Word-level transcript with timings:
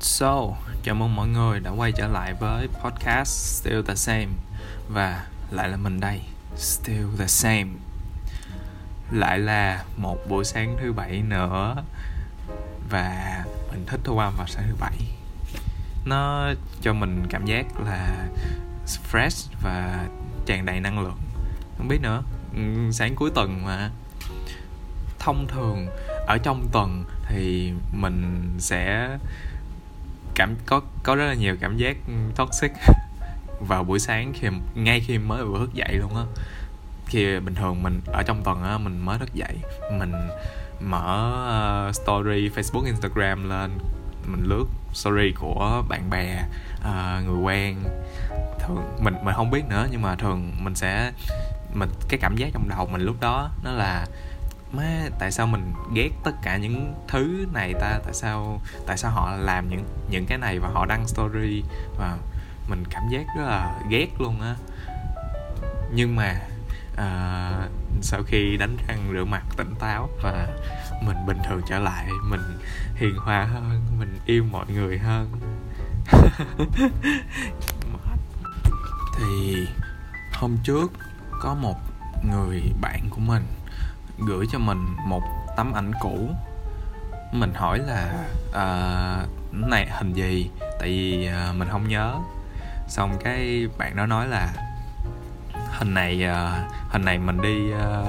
So, 0.00 0.56
chào 0.82 0.94
mừng 0.94 1.16
mọi 1.16 1.28
người 1.28 1.60
đã 1.60 1.70
quay 1.70 1.92
trở 1.92 2.08
lại 2.08 2.34
với 2.34 2.68
podcast 2.82 3.28
Still 3.28 3.82
the 3.82 3.94
Same. 3.94 4.28
Và 4.88 5.26
lại 5.50 5.68
là 5.68 5.76
mình 5.76 6.00
đây, 6.00 6.20
Still 6.56 7.06
the 7.18 7.26
Same. 7.26 7.66
Lại 9.10 9.38
là 9.38 9.84
một 9.96 10.18
buổi 10.28 10.44
sáng 10.44 10.76
thứ 10.80 10.92
bảy 10.92 11.22
nữa. 11.22 11.76
Và 12.90 13.44
mình 13.70 13.84
thích 13.86 14.00
thu 14.04 14.18
âm 14.18 14.34
vào 14.36 14.46
sáng 14.46 14.64
thứ 14.68 14.76
bảy. 14.80 14.98
Nó 16.04 16.50
cho 16.80 16.92
mình 16.92 17.26
cảm 17.30 17.46
giác 17.46 17.80
là 17.80 18.28
fresh 19.12 19.48
và 19.62 20.06
tràn 20.46 20.66
đầy 20.66 20.80
năng 20.80 20.98
lượng. 20.98 21.18
Không 21.78 21.88
biết 21.88 22.00
nữa, 22.02 22.22
ừ, 22.54 22.90
sáng 22.92 23.14
cuối 23.16 23.30
tuần 23.34 23.64
mà. 23.64 23.90
Thông 25.18 25.46
thường 25.48 25.88
ở 26.26 26.38
trong 26.38 26.68
tuần 26.72 27.04
thì 27.28 27.72
mình 27.92 28.54
sẽ 28.58 29.08
cảm 30.36 30.56
có 30.66 30.80
có 31.02 31.14
rất 31.14 31.26
là 31.26 31.34
nhiều 31.34 31.56
cảm 31.60 31.76
giác 31.76 31.96
ừ, 32.06 32.12
toxic 32.36 32.72
vào 33.60 33.84
buổi 33.84 33.98
sáng 33.98 34.32
khi 34.34 34.48
ngay 34.74 35.00
khi 35.00 35.18
mới 35.18 35.44
vừa 35.44 35.58
thức 35.58 35.74
dậy 35.74 35.94
luôn 35.94 36.16
á. 36.16 36.22
Khi 37.06 37.40
bình 37.40 37.54
thường 37.54 37.82
mình 37.82 38.00
ở 38.06 38.22
trong 38.22 38.42
tuần 38.44 38.62
á 38.62 38.78
mình 38.78 38.98
mới 38.98 39.18
thức 39.18 39.34
dậy 39.34 39.56
mình 39.98 40.12
mở 40.80 41.86
uh, 41.88 41.94
story 41.94 42.48
Facebook 42.48 42.84
Instagram 42.84 43.48
lên 43.48 43.78
mình 44.26 44.44
lướt 44.44 44.64
story 44.92 45.32
của 45.40 45.82
bạn 45.88 46.10
bè 46.10 46.42
uh, 46.78 47.26
người 47.26 47.38
quen. 47.42 47.76
Thường 48.60 48.96
mình 49.00 49.14
mình 49.22 49.34
không 49.34 49.50
biết 49.50 49.62
nữa 49.68 49.88
nhưng 49.90 50.02
mà 50.02 50.14
thường 50.14 50.52
mình 50.60 50.74
sẽ 50.74 51.12
mình 51.74 51.88
cái 52.08 52.18
cảm 52.22 52.36
giác 52.36 52.48
trong 52.52 52.68
đầu 52.68 52.88
mình 52.92 53.00
lúc 53.00 53.16
đó 53.20 53.50
nó 53.64 53.72
là 53.72 54.06
má 54.76 55.08
tại 55.18 55.32
sao 55.32 55.46
mình 55.46 55.72
ghét 55.94 56.10
tất 56.24 56.32
cả 56.42 56.56
những 56.56 56.94
thứ 57.08 57.46
này 57.52 57.74
ta? 57.80 57.98
Tại 58.04 58.14
sao 58.14 58.60
tại 58.86 58.96
sao 58.96 59.10
họ 59.10 59.36
làm 59.36 59.68
những 59.68 59.84
những 60.10 60.26
cái 60.26 60.38
này 60.38 60.58
và 60.58 60.68
họ 60.68 60.86
đăng 60.86 61.08
story 61.08 61.62
và 61.98 62.18
mình 62.68 62.84
cảm 62.90 63.02
giác 63.10 63.26
rất 63.36 63.44
là 63.44 63.80
ghét 63.90 64.08
luôn 64.18 64.40
á. 64.40 64.56
Nhưng 65.92 66.16
mà 66.16 66.40
uh, 66.92 67.70
sau 68.02 68.22
khi 68.26 68.56
đánh 68.56 68.76
răng 68.88 69.10
rửa 69.12 69.24
mặt 69.24 69.42
tỉnh 69.56 69.74
táo 69.78 70.08
và 70.22 70.48
mình 71.02 71.16
bình 71.26 71.38
thường 71.48 71.60
trở 71.68 71.78
lại 71.78 72.06
mình 72.30 72.58
hiền 72.94 73.16
hòa 73.16 73.44
hơn 73.44 73.80
mình 73.98 74.18
yêu 74.26 74.44
mọi 74.50 74.66
người 74.68 74.98
hơn. 74.98 75.30
Thì 79.18 79.66
hôm 80.32 80.56
trước 80.62 80.92
có 81.40 81.54
một 81.54 81.76
người 82.30 82.62
bạn 82.80 83.00
của 83.10 83.20
mình 83.20 83.46
gửi 84.18 84.46
cho 84.52 84.58
mình 84.58 84.96
một 85.06 85.22
tấm 85.56 85.72
ảnh 85.72 85.92
cũ. 86.00 86.30
Mình 87.32 87.54
hỏi 87.54 87.78
là 87.78 88.24
uh, 88.48 89.54
này 89.68 89.86
hình 89.90 90.12
gì? 90.12 90.50
Tại 90.60 90.88
vì 90.88 91.28
uh, 91.50 91.56
mình 91.56 91.68
không 91.68 91.88
nhớ. 91.88 92.14
Xong 92.88 93.18
cái 93.24 93.66
bạn 93.78 93.96
đó 93.96 94.06
nói 94.06 94.28
là 94.28 94.52
hình 95.78 95.94
này 95.94 96.24
uh, 96.24 96.72
hình 96.92 97.04
này 97.04 97.18
mình 97.18 97.42
đi 97.42 97.72
uh, 97.72 98.08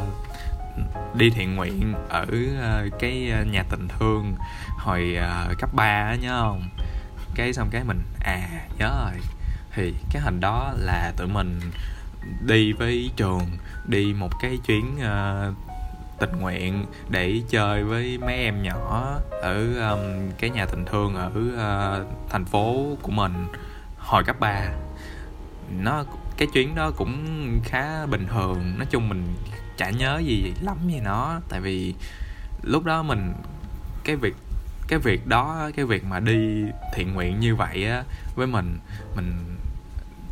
đi 1.16 1.30
thiện 1.30 1.56
nguyện 1.56 1.94
ở 2.10 2.22
uh, 2.24 3.00
cái 3.00 3.34
nhà 3.52 3.64
tình 3.70 3.88
thương 3.88 4.36
hồi 4.78 5.18
uh, 5.52 5.60
cấp 5.60 5.70
3 5.74 5.84
á 5.84 6.16
nhớ 6.22 6.42
không? 6.42 6.70
Cái 7.36 7.54
xong 7.54 7.70
cái 7.72 7.84
mình 7.84 8.02
à 8.20 8.42
nhớ 8.80 9.06
rồi. 9.06 9.22
Thì 9.72 9.94
cái 10.12 10.22
hình 10.22 10.40
đó 10.40 10.74
là 10.78 11.12
tụi 11.18 11.28
mình 11.28 11.60
đi 12.42 12.74
với 12.74 13.12
trường 13.16 13.42
đi 13.88 14.14
một 14.14 14.30
cái 14.42 14.58
chuyến 14.66 14.96
uh, 14.96 15.67
tình 16.20 16.40
nguyện 16.40 16.86
để 17.10 17.42
chơi 17.50 17.84
với 17.84 18.18
mấy 18.18 18.36
em 18.36 18.64
nhỏ 18.64 19.20
ở 19.42 19.90
um, 19.92 20.32
cái 20.38 20.50
nhà 20.50 20.66
tình 20.66 20.86
thương 20.86 21.16
ở 21.16 21.28
uh, 21.28 22.08
thành 22.30 22.46
phố 22.46 22.98
của 23.02 23.12
mình 23.12 23.34
hồi 23.98 24.24
cấp 24.24 24.40
3 24.40 24.70
nó 25.80 26.04
cái 26.38 26.48
chuyến 26.54 26.76
đó 26.76 26.92
cũng 26.98 27.26
khá 27.64 28.06
bình 28.06 28.28
thường 28.28 28.74
nói 28.78 28.88
chung 28.90 29.10
mình 29.10 29.24
chả 29.78 29.90
nhớ 29.90 30.22
gì 30.26 30.54
lắm 30.62 30.78
về 30.88 31.00
nó 31.04 31.40
tại 31.50 31.62
vì 31.62 31.94
lúc 32.64 32.84
đó 32.86 33.04
mình 33.04 33.34
cái 34.04 34.16
việc 34.16 34.36
cái 34.88 35.00
việc 35.00 35.28
đó 35.28 35.70
cái 35.76 35.86
việc 35.86 36.04
mà 36.04 36.20
đi 36.20 36.64
thiện 36.94 37.14
nguyện 37.14 37.40
như 37.40 37.56
vậy 37.56 37.88
á 37.88 38.04
với 38.36 38.48
mình 38.48 38.80
mình 39.16 39.58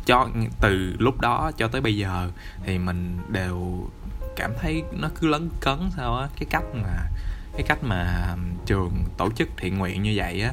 cho 0.06 0.28
từ 0.60 0.96
lúc 0.98 1.20
đó 1.20 1.50
cho 1.56 1.68
tới 1.68 1.80
bây 1.80 1.96
giờ 1.96 2.30
thì 2.64 2.78
mình 2.78 3.18
đều 3.28 3.88
cảm 4.36 4.52
thấy 4.60 4.82
nó 4.92 5.08
cứ 5.20 5.26
lấn 5.26 5.48
cấn 5.60 5.90
sao 5.96 6.16
á. 6.16 6.28
Cái 6.38 6.46
cách 6.50 6.64
mà 6.74 7.06
cái 7.52 7.62
cách 7.68 7.78
mà 7.82 8.34
trường 8.66 9.04
tổ 9.16 9.30
chức 9.30 9.48
thiện 9.56 9.78
nguyện 9.78 10.02
như 10.02 10.12
vậy 10.16 10.42
á 10.42 10.52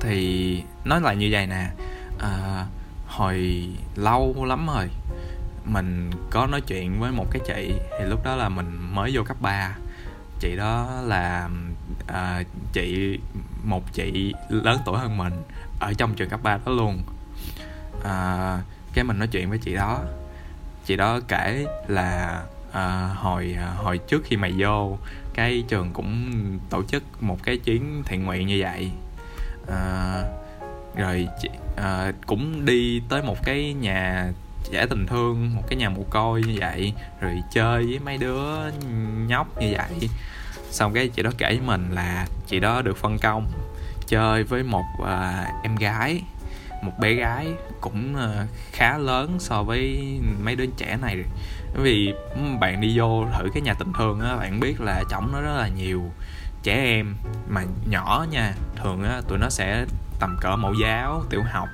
thì 0.00 0.62
nói 0.84 1.00
là 1.00 1.12
như 1.12 1.28
vậy 1.32 1.46
nè 1.46 1.70
à, 2.18 2.66
hồi 3.06 3.68
lâu 3.96 4.44
lắm 4.44 4.66
rồi 4.66 4.88
mình 5.64 6.10
có 6.30 6.46
nói 6.46 6.60
chuyện 6.60 7.00
với 7.00 7.12
một 7.12 7.26
cái 7.30 7.42
chị 7.46 7.74
thì 7.98 8.04
lúc 8.04 8.24
đó 8.24 8.36
là 8.36 8.48
mình 8.48 8.78
mới 8.92 9.10
vô 9.14 9.22
cấp 9.22 9.36
3 9.40 9.76
chị 10.40 10.56
đó 10.56 11.00
là 11.04 11.48
à, 12.06 12.42
chị 12.72 13.18
một 13.64 13.92
chị 13.92 14.34
lớn 14.48 14.80
tuổi 14.84 14.98
hơn 14.98 15.16
mình 15.16 15.32
ở 15.80 15.92
trong 15.98 16.14
trường 16.14 16.28
cấp 16.28 16.40
3 16.42 16.58
đó 16.66 16.72
luôn. 16.72 17.02
À, 18.04 18.58
cái 18.94 19.04
mình 19.04 19.18
nói 19.18 19.28
chuyện 19.28 19.50
với 19.50 19.58
chị 19.58 19.74
đó 19.74 20.00
chị 20.90 20.96
đó 20.96 21.20
kể 21.28 21.66
là 21.88 22.42
à, 22.72 23.10
hồi 23.16 23.56
à, 23.58 23.72
hồi 23.76 23.98
trước 23.98 24.22
khi 24.24 24.36
mày 24.36 24.52
vô 24.58 24.98
cái 25.34 25.64
trường 25.68 25.90
cũng 25.92 26.30
tổ 26.70 26.82
chức 26.82 27.02
một 27.20 27.38
cái 27.42 27.56
chuyến 27.56 28.02
thiện 28.06 28.24
nguyện 28.24 28.46
như 28.46 28.58
vậy. 28.60 28.90
À, 29.68 30.22
rồi 30.96 31.28
chị, 31.42 31.48
à, 31.76 32.12
cũng 32.26 32.64
đi 32.64 33.02
tới 33.08 33.22
một 33.22 33.36
cái 33.44 33.72
nhà 33.72 34.30
trẻ 34.72 34.86
tình 34.90 35.06
thương 35.06 35.54
một 35.54 35.62
cái 35.68 35.76
nhà 35.76 35.88
mồ 35.88 36.02
côi 36.10 36.42
như 36.42 36.56
vậy 36.60 36.92
rồi 37.20 37.42
chơi 37.52 37.86
với 37.86 37.98
mấy 37.98 38.18
đứa 38.18 38.70
nhóc 39.26 39.60
như 39.60 39.74
vậy. 39.76 40.08
Xong 40.70 40.94
cái 40.94 41.08
chị 41.08 41.22
đó 41.22 41.30
kể 41.38 41.46
với 41.46 41.66
mình 41.66 41.90
là 41.90 42.26
chị 42.46 42.60
đó 42.60 42.82
được 42.82 42.96
phân 42.96 43.18
công 43.18 43.46
chơi 44.06 44.44
với 44.44 44.62
một 44.62 44.84
à, 45.06 45.52
em 45.62 45.76
gái 45.76 46.22
một 46.82 46.92
bé 46.98 47.12
gái 47.12 47.46
cũng 47.80 48.16
ờ, 48.16 48.46
khá 48.72 48.98
lớn 48.98 49.36
so 49.38 49.62
với 49.62 50.00
mấy 50.42 50.56
đứa 50.56 50.66
trẻ 50.76 50.98
này. 51.02 51.16
Bởi 51.74 51.84
vì 51.84 52.14
bạn 52.60 52.80
đi 52.80 52.98
vô 52.98 53.26
thử 53.38 53.48
cái 53.54 53.62
nhà 53.62 53.74
tình 53.74 53.92
thương 53.98 54.20
á, 54.20 54.36
bạn 54.36 54.60
biết 54.60 54.80
là 54.80 55.02
trong 55.10 55.32
nó 55.32 55.40
rất 55.40 55.56
là 55.56 55.68
nhiều 55.68 56.02
trẻ 56.62 56.74
em 56.74 57.16
mà 57.48 57.62
nhỏ 57.88 58.26
nha. 58.30 58.54
Thường 58.76 59.02
á, 59.02 59.20
tụi 59.28 59.38
nó 59.38 59.50
sẽ 59.50 59.84
tầm 60.20 60.36
cỡ 60.40 60.56
mẫu 60.56 60.74
giáo, 60.74 61.22
tiểu 61.30 61.42
học. 61.42 61.68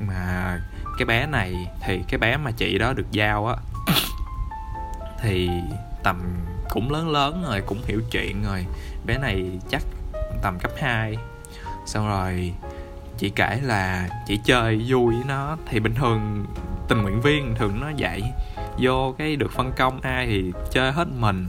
Mà 0.00 0.58
cái 0.98 1.06
bé 1.06 1.26
này 1.26 1.54
thì 1.80 2.00
cái 2.08 2.18
bé 2.18 2.36
mà 2.36 2.50
chị 2.50 2.78
đó 2.78 2.92
được 2.92 3.10
giao 3.10 3.46
á, 3.46 3.56
thì 5.20 5.50
tầm 6.02 6.22
cũng 6.68 6.90
lớn 6.90 7.10
lớn 7.10 7.44
rồi, 7.48 7.60
cũng 7.66 7.82
hiểu 7.86 8.00
chuyện 8.10 8.44
rồi. 8.44 8.66
Bé 9.06 9.18
này 9.18 9.58
chắc 9.70 9.82
tầm 10.42 10.58
cấp 10.58 10.70
2 10.80 11.16
xong 11.86 12.08
rồi 12.08 12.52
chị 13.20 13.30
kể 13.30 13.58
là 13.62 14.08
chị 14.26 14.40
chơi 14.44 14.84
vui 14.88 15.14
với 15.14 15.24
nó. 15.28 15.56
Thì 15.66 15.80
bình 15.80 15.94
thường 15.94 16.46
tình 16.88 17.02
nguyện 17.02 17.20
viên 17.20 17.54
thường 17.54 17.80
nó 17.80 17.90
dạy 17.96 18.22
vô 18.78 19.14
cái 19.18 19.36
được 19.36 19.52
phân 19.52 19.72
công 19.76 20.00
ai 20.00 20.26
thì 20.26 20.52
chơi 20.72 20.92
hết 20.92 21.08
mình 21.18 21.48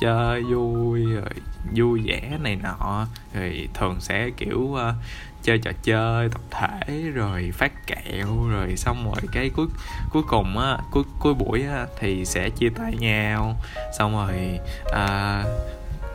chơi 0.00 0.42
vui 0.42 1.04
rồi 1.04 1.30
vui 1.74 2.02
vẻ 2.04 2.38
này 2.42 2.56
nọ. 2.56 3.06
Rồi 3.34 3.68
thường 3.74 3.96
sẽ 4.00 4.30
kiểu 4.36 4.58
uh, 4.58 4.94
chơi 5.42 5.58
trò 5.58 5.70
chơi 5.82 6.28
tập 6.28 6.40
thể 6.50 7.02
rồi 7.14 7.50
phát 7.54 7.86
kẹo 7.86 8.48
rồi 8.48 8.76
xong 8.76 9.04
rồi 9.04 9.28
cái 9.32 9.50
cuối 9.56 9.66
cuối 10.12 10.22
cùng 10.28 10.58
á 10.58 10.78
cuối 10.90 11.04
cuối 11.18 11.34
buổi 11.34 11.62
á 11.62 11.86
thì 11.98 12.24
sẽ 12.24 12.50
chia 12.50 12.68
tay 12.68 12.92
nhau. 12.98 13.56
Xong 13.98 14.12
rồi 14.12 14.58
uh, 14.86 15.46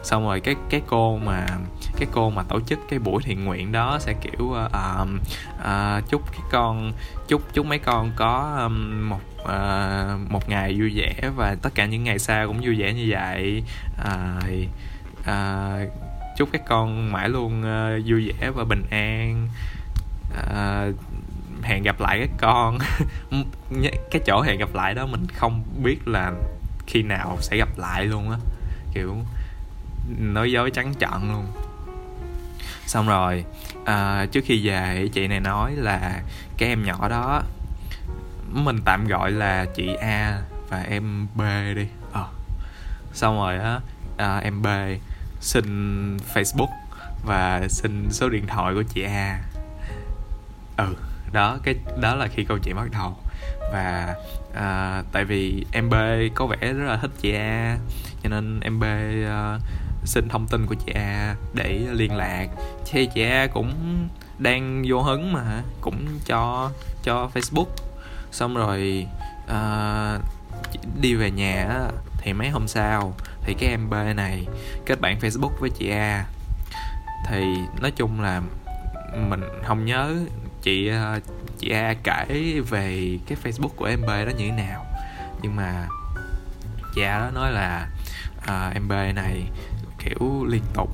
xong 0.08 0.24
rồi 0.24 0.40
cái 0.40 0.56
cái 0.70 0.82
cô 0.88 1.18
mà 1.18 1.46
cái 1.98 2.08
cô 2.12 2.30
mà 2.30 2.44
tổ 2.44 2.60
chức 2.60 2.80
cái 2.90 3.00
buổi 3.00 3.24
thiện 3.24 3.46
nguyện 3.46 3.72
đó 3.72 3.98
sẽ 4.00 4.14
kiểu 4.22 4.46
uh, 4.46 5.10
uh, 5.60 6.10
chúc 6.10 6.32
cái 6.32 6.42
con 6.52 6.92
chúc 7.28 7.54
chúc 7.54 7.66
mấy 7.66 7.80
con 7.80 8.12
có 8.16 8.60
um, 8.64 9.10
một 9.10 9.22
uh, 9.44 10.32
một 10.32 10.50
ngày 10.50 10.76
vui 10.80 10.92
vẻ 10.96 11.30
và 11.36 11.56
tất 11.62 11.70
cả 11.76 11.86
những 11.86 12.04
ngày 12.04 12.20
sau 12.20 12.48
cũng 12.48 12.62
vui 12.62 12.76
vẻ 12.80 12.94
như 12.94 13.08
vậy. 13.10 13.64
Uh, 14.02 14.54
uh, 15.20 15.90
chúc 16.38 16.50
các 16.52 16.62
con 16.68 17.12
mãi 17.12 17.30
luôn 17.30 17.62
uh, 17.62 18.04
vui 18.06 18.34
vẻ 18.40 18.50
và 18.50 18.64
bình 18.64 18.84
an. 18.90 19.48
Uh, 20.34 20.96
hẹn 21.64 21.84
gặp 21.84 22.00
lại 22.00 22.20
các 22.20 22.32
con. 22.38 22.78
Cái 24.12 24.22
chỗ 24.26 24.42
hẹn 24.42 24.60
gặp 24.60 24.70
lại 24.74 24.94
đó 24.94 25.06
mình 25.06 25.28
không 25.34 25.64
biết 25.84 26.08
là 26.08 26.32
khi 26.88 27.04
nào 27.04 27.38
sẽ 27.42 27.58
gặp 27.58 27.70
lại 27.78 28.06
luôn 28.06 28.32
á. 28.32 28.38
Kiểu 28.94 29.16
nói 30.18 30.52
dối 30.52 30.72
trắng 30.72 30.94
trợn 31.00 31.32
luôn. 31.32 31.46
Xong 32.86 33.08
rồi 33.08 33.46
à, 33.86 34.26
trước 34.32 34.44
khi 34.46 34.68
về 34.68 35.10
chị 35.14 35.28
này 35.28 35.40
nói 35.40 35.76
là 35.76 36.22
cái 36.58 36.70
em 36.70 36.84
nhỏ 36.84 37.10
đó 37.10 37.44
mình 38.52 38.80
tạm 38.86 39.08
gọi 39.08 39.32
là 39.32 39.66
chị 39.76 39.96
A 39.96 40.42
và 40.70 40.82
em 40.82 41.28
B 41.36 41.42
đi. 41.76 41.88
Ờ. 42.12 42.28
xong 43.14 43.38
rồi 43.38 43.58
á 43.58 43.80
à, 44.18 44.38
em 44.38 44.62
B 44.62 44.68
xin 45.40 46.18
Facebook 46.34 46.72
và 47.26 47.68
xin 47.70 48.08
số 48.12 48.30
điện 48.30 48.48
thoại 48.48 48.74
của 48.74 48.84
chị 48.84 49.02
A. 49.02 49.40
Ừ 50.78 50.96
đó 51.32 51.58
cái 51.64 51.76
đó 52.00 52.16
là 52.16 52.28
khi 52.28 52.44
câu 52.44 52.58
chuyện 52.58 52.76
bắt 52.76 52.88
đầu. 52.92 53.18
Và 53.72 54.16
à, 54.56 55.04
tại 55.12 55.26
vì 55.26 55.66
em 55.72 55.90
B 55.90 55.94
có 56.36 56.46
vẻ 56.46 56.58
rất 56.74 56.86
là 56.86 56.98
thích 56.98 57.12
chị 57.22 57.34
A 57.34 57.78
cho 58.24 58.30
nên 58.30 58.60
em 58.60 58.80
B 58.80 58.84
uh, 58.84 59.62
xin 60.06 60.30
thông 60.30 60.48
tin 60.48 60.66
của 60.66 60.76
chị 60.86 60.92
A 60.96 61.36
để 61.54 61.88
liên 61.92 62.16
lạc. 62.16 62.48
Thì 62.86 63.10
chị 63.14 63.24
A 63.24 63.48
cũng 63.48 63.74
đang 64.38 64.84
vô 64.88 65.02
hứng 65.02 65.34
mà 65.34 65.62
cũng 65.82 66.06
cho 66.26 66.72
cho 67.04 67.30
Facebook. 67.34 67.68
Xong 68.32 68.56
rồi 68.56 69.08
uh, 69.46 70.22
đi 71.02 71.16
về 71.16 71.32
nhà 71.32 71.80
thì 72.18 72.34
mấy 72.34 72.50
hôm 72.50 72.68
sau 72.68 73.14
thì 73.42 73.54
cái 73.60 73.70
em 73.70 73.90
B 73.90 73.94
này 74.16 74.48
kết 74.86 75.02
bạn 75.02 75.20
Facebook 75.20 75.52
với 75.60 75.70
chị 75.70 75.90
A. 75.90 76.26
Thì 77.28 77.46
nói 77.82 77.92
chung 77.92 78.22
là 78.22 78.42
mình 79.30 79.42
không 79.66 79.86
nhớ 79.86 80.16
chị 80.62 80.88
ờ, 80.88 81.20
chị 81.60 81.70
A 81.70 81.94
kể 82.04 82.26
về 82.70 83.18
cái 83.28 83.38
Facebook 83.44 83.70
của 83.76 83.86
em 83.86 84.02
B 84.02 84.08
đó 84.08 84.32
như 84.38 84.46
thế 84.50 84.52
nào. 84.52 84.86
Nhưng 85.42 85.56
mà 85.56 85.88
chị 86.96 87.02
A 87.02 87.20
đó 87.20 87.32
nói 87.34 87.52
là 87.52 87.88
uh, 88.38 88.74
em 88.74 88.88
B 88.88 88.92
này 88.92 89.48
kiểu 90.10 90.46
liên 90.46 90.64
tục. 90.74 90.90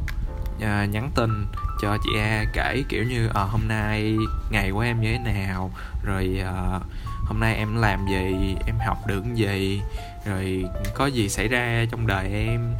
Uh, 0.58 0.90
nhắn 0.90 1.10
tin 1.16 1.46
cho 1.82 1.98
chị 2.04 2.10
A 2.20 2.46
kể 2.54 2.84
kiểu 2.90 3.04
như 3.04 3.28
uh, 3.28 3.36
hôm 3.36 3.62
nay 3.68 4.18
ngày 4.50 4.72
của 4.72 4.80
em 4.80 5.02
như 5.02 5.18
thế 5.26 5.34
nào? 5.34 5.72
Rồi 6.04 6.42
uh, 6.42 6.84
hôm 7.26 7.40
nay 7.40 7.56
em 7.56 7.76
làm 7.76 8.08
gì? 8.08 8.56
Em 8.66 8.76
học 8.88 8.98
được 9.08 9.24
gì? 9.34 9.82
Rồi 10.26 10.66
có 10.94 11.06
gì 11.06 11.30
xảy 11.30 11.48
ra 11.48 11.86
trong 11.92 12.08
đời 12.08 12.30
em? 12.34 12.76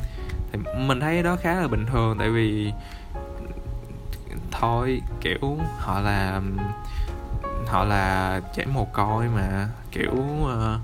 Thì 0.52 0.60
mình 0.78 1.00
thấy 1.00 1.24
đó 1.24 1.36
khá 1.42 1.54
là 1.54 1.68
bình 1.68 1.86
thường 1.86 2.16
tại 2.20 2.30
vì 2.30 2.72
thôi 4.52 5.02
kiểu 5.22 5.58
họ 5.80 6.00
là 6.00 6.42
họ 7.68 7.84
là 7.84 8.42
trẻ 8.56 8.66
mồ 8.66 8.86
côi 8.86 9.28
mà 9.28 9.68
kiểu 9.92 10.12
uh, 10.44 10.82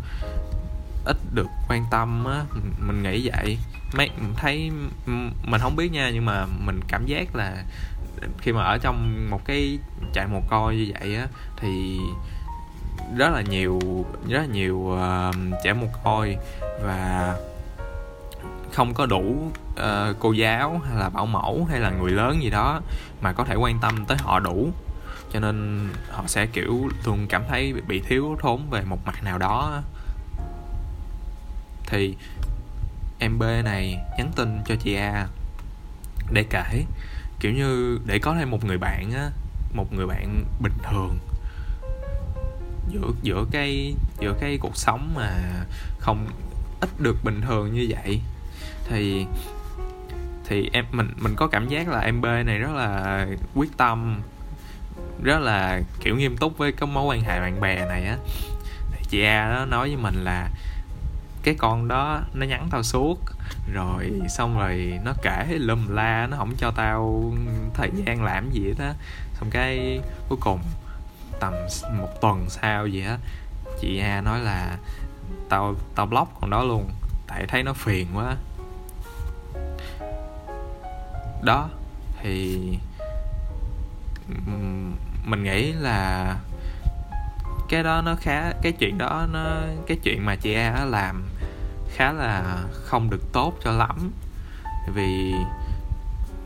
ít 1.09 1.17
được 1.33 1.47
quan 1.69 1.85
tâm 1.91 2.25
á. 2.25 2.43
Mình 2.79 3.03
nghĩ 3.03 3.29
vậy. 3.29 3.57
Mấy 3.93 4.09
thấy 4.35 4.71
mình 5.43 5.61
không 5.61 5.75
biết 5.75 5.91
nha 5.91 6.09
nhưng 6.13 6.25
mà 6.25 6.45
mình 6.65 6.79
cảm 6.87 7.05
giác 7.05 7.35
là 7.35 7.63
khi 8.37 8.51
mà 8.51 8.63
ở 8.63 8.77
trong 8.77 9.27
một 9.29 9.45
cái 9.45 9.79
trại 10.13 10.27
mồ 10.27 10.41
côi 10.49 10.75
như 10.75 10.91
vậy 10.99 11.15
á 11.15 11.27
thì 11.57 11.99
rất 13.17 13.29
là 13.29 13.41
nhiều 13.41 13.79
rất 14.27 14.39
là 14.39 14.45
nhiều 14.45 14.91
ờ, 14.91 15.29
uh, 15.29 15.35
trẻ 15.63 15.73
mồ 15.73 15.87
côi 16.03 16.37
và 16.83 17.35
không 18.73 18.93
có 18.93 19.05
đủ 19.05 19.51
uh, 19.71 20.15
cô 20.19 20.31
giáo 20.31 20.81
hay 20.87 20.99
là 20.99 21.09
bảo 21.09 21.25
mẫu 21.25 21.67
hay 21.69 21.79
là 21.79 21.89
người 21.89 22.11
lớn 22.11 22.43
gì 22.43 22.49
đó 22.49 22.81
mà 23.21 23.33
có 23.33 23.43
thể 23.43 23.55
quan 23.55 23.79
tâm 23.79 24.05
tới 24.05 24.17
họ 24.17 24.39
đủ. 24.39 24.69
Cho 25.33 25.39
nên 25.39 25.87
họ 26.11 26.23
sẽ 26.27 26.45
kiểu 26.45 26.89
luôn 27.05 27.27
cảm 27.29 27.43
thấy 27.49 27.73
bị 27.87 27.99
thiếu 27.99 28.37
thốn 28.39 28.69
về 28.69 28.81
một 28.81 29.05
mặt 29.05 29.23
nào 29.23 29.37
đó 29.37 29.81
thì 31.89 32.15
em 33.19 33.39
B 33.39 33.43
này 33.63 33.97
nhắn 34.17 34.31
tin 34.35 34.59
cho 34.65 34.75
chị 34.75 34.95
A. 34.95 35.27
Để 36.31 36.45
kể, 36.49 36.85
kiểu 37.39 37.51
như 37.51 37.99
để 38.05 38.19
có 38.19 38.35
thêm 38.35 38.51
một 38.51 38.65
người 38.65 38.77
bạn 38.77 39.11
á, 39.11 39.29
một 39.73 39.93
người 39.93 40.07
bạn 40.07 40.45
bình 40.59 40.77
thường. 40.83 41.17
Giữa 42.89 43.07
giữa 43.21 43.45
cái 43.51 43.95
giữa 44.19 44.33
cái 44.39 44.57
cuộc 44.61 44.77
sống 44.77 45.13
mà 45.15 45.31
không 45.99 46.27
ít 46.81 46.89
được 46.99 47.23
bình 47.23 47.41
thường 47.41 47.73
như 47.73 47.87
vậy. 47.89 48.21
Thì 48.87 49.25
thì 50.47 50.69
em, 50.73 50.85
mình 50.91 51.13
mình 51.17 51.35
có 51.35 51.47
cảm 51.47 51.69
giác 51.69 51.87
là 51.87 51.99
em 51.99 52.21
B 52.21 52.25
này 52.25 52.57
rất 52.59 52.71
là 52.75 53.25
quyết 53.55 53.77
tâm, 53.77 54.21
rất 55.23 55.39
là, 55.39 55.81
kiểu, 55.99 56.15
nghiêm 56.15 56.37
túc 56.37 56.57
với 56.57 56.71
cái 56.71 56.89
mối 56.89 57.03
quan 57.05 57.21
hệ 57.21 57.39
bạn 57.39 57.59
bè 57.59 57.85
này 57.85 58.05
á. 58.05 58.17
Chị 59.09 59.23
A 59.23 59.51
đó 59.51 59.65
nói 59.65 59.87
với 59.87 59.97
mình 59.97 60.15
là 60.23 60.49
cái 61.43 61.55
con 61.57 61.87
đó 61.87 62.21
nó 62.33 62.45
nhắn 62.45 62.67
tao 62.71 62.83
suốt. 62.83 63.19
Rồi 63.73 64.21
xong 64.29 64.57
rồi 64.59 64.99
nó 65.03 65.13
kể 65.21 65.45
lùm 65.59 65.87
la, 65.95 66.27
nó 66.27 66.37
không 66.37 66.55
cho 66.57 66.71
tao 66.71 67.33
thời 67.73 67.89
gian 67.95 68.23
làm 68.23 68.51
gì 68.51 68.67
hết 68.67 68.85
á. 68.85 68.93
Xong 69.39 69.49
cái 69.49 70.01
cuối 70.29 70.37
cùng, 70.41 70.59
tầm 71.39 71.53
một 71.97 72.21
tuần 72.21 72.49
sau 72.49 72.87
gì 72.87 73.03
á, 73.05 73.17
chị 73.81 73.99
A 73.99 74.21
nói 74.21 74.39
là 74.39 74.77
tao 75.49 75.75
tao 75.95 76.05
block 76.05 76.31
con 76.41 76.49
đó 76.49 76.63
luôn, 76.63 76.89
tại 77.27 77.45
thấy 77.47 77.63
nó 77.63 77.73
phiền 77.73 78.07
quá. 78.13 78.35
Đó, 81.43 81.69
thì 82.21 82.59
mình 85.25 85.43
nghĩ 85.43 85.71
là 85.71 86.35
cái 87.69 87.83
đó 87.83 88.01
nó 88.01 88.15
khá, 88.15 88.51
cái 88.61 88.71
chuyện 88.71 88.97
đó 88.97 89.27
nó, 89.31 89.45
cái 89.87 89.97
chuyện 90.03 90.25
mà 90.25 90.35
chị 90.35 90.53
A 90.53 90.85
làm 90.85 91.23
khá 91.95 92.11
là 92.11 92.63
không 92.71 93.09
được 93.09 93.33
tốt 93.33 93.53
cho 93.63 93.71
lắm. 93.71 94.11
Vì 94.93 95.33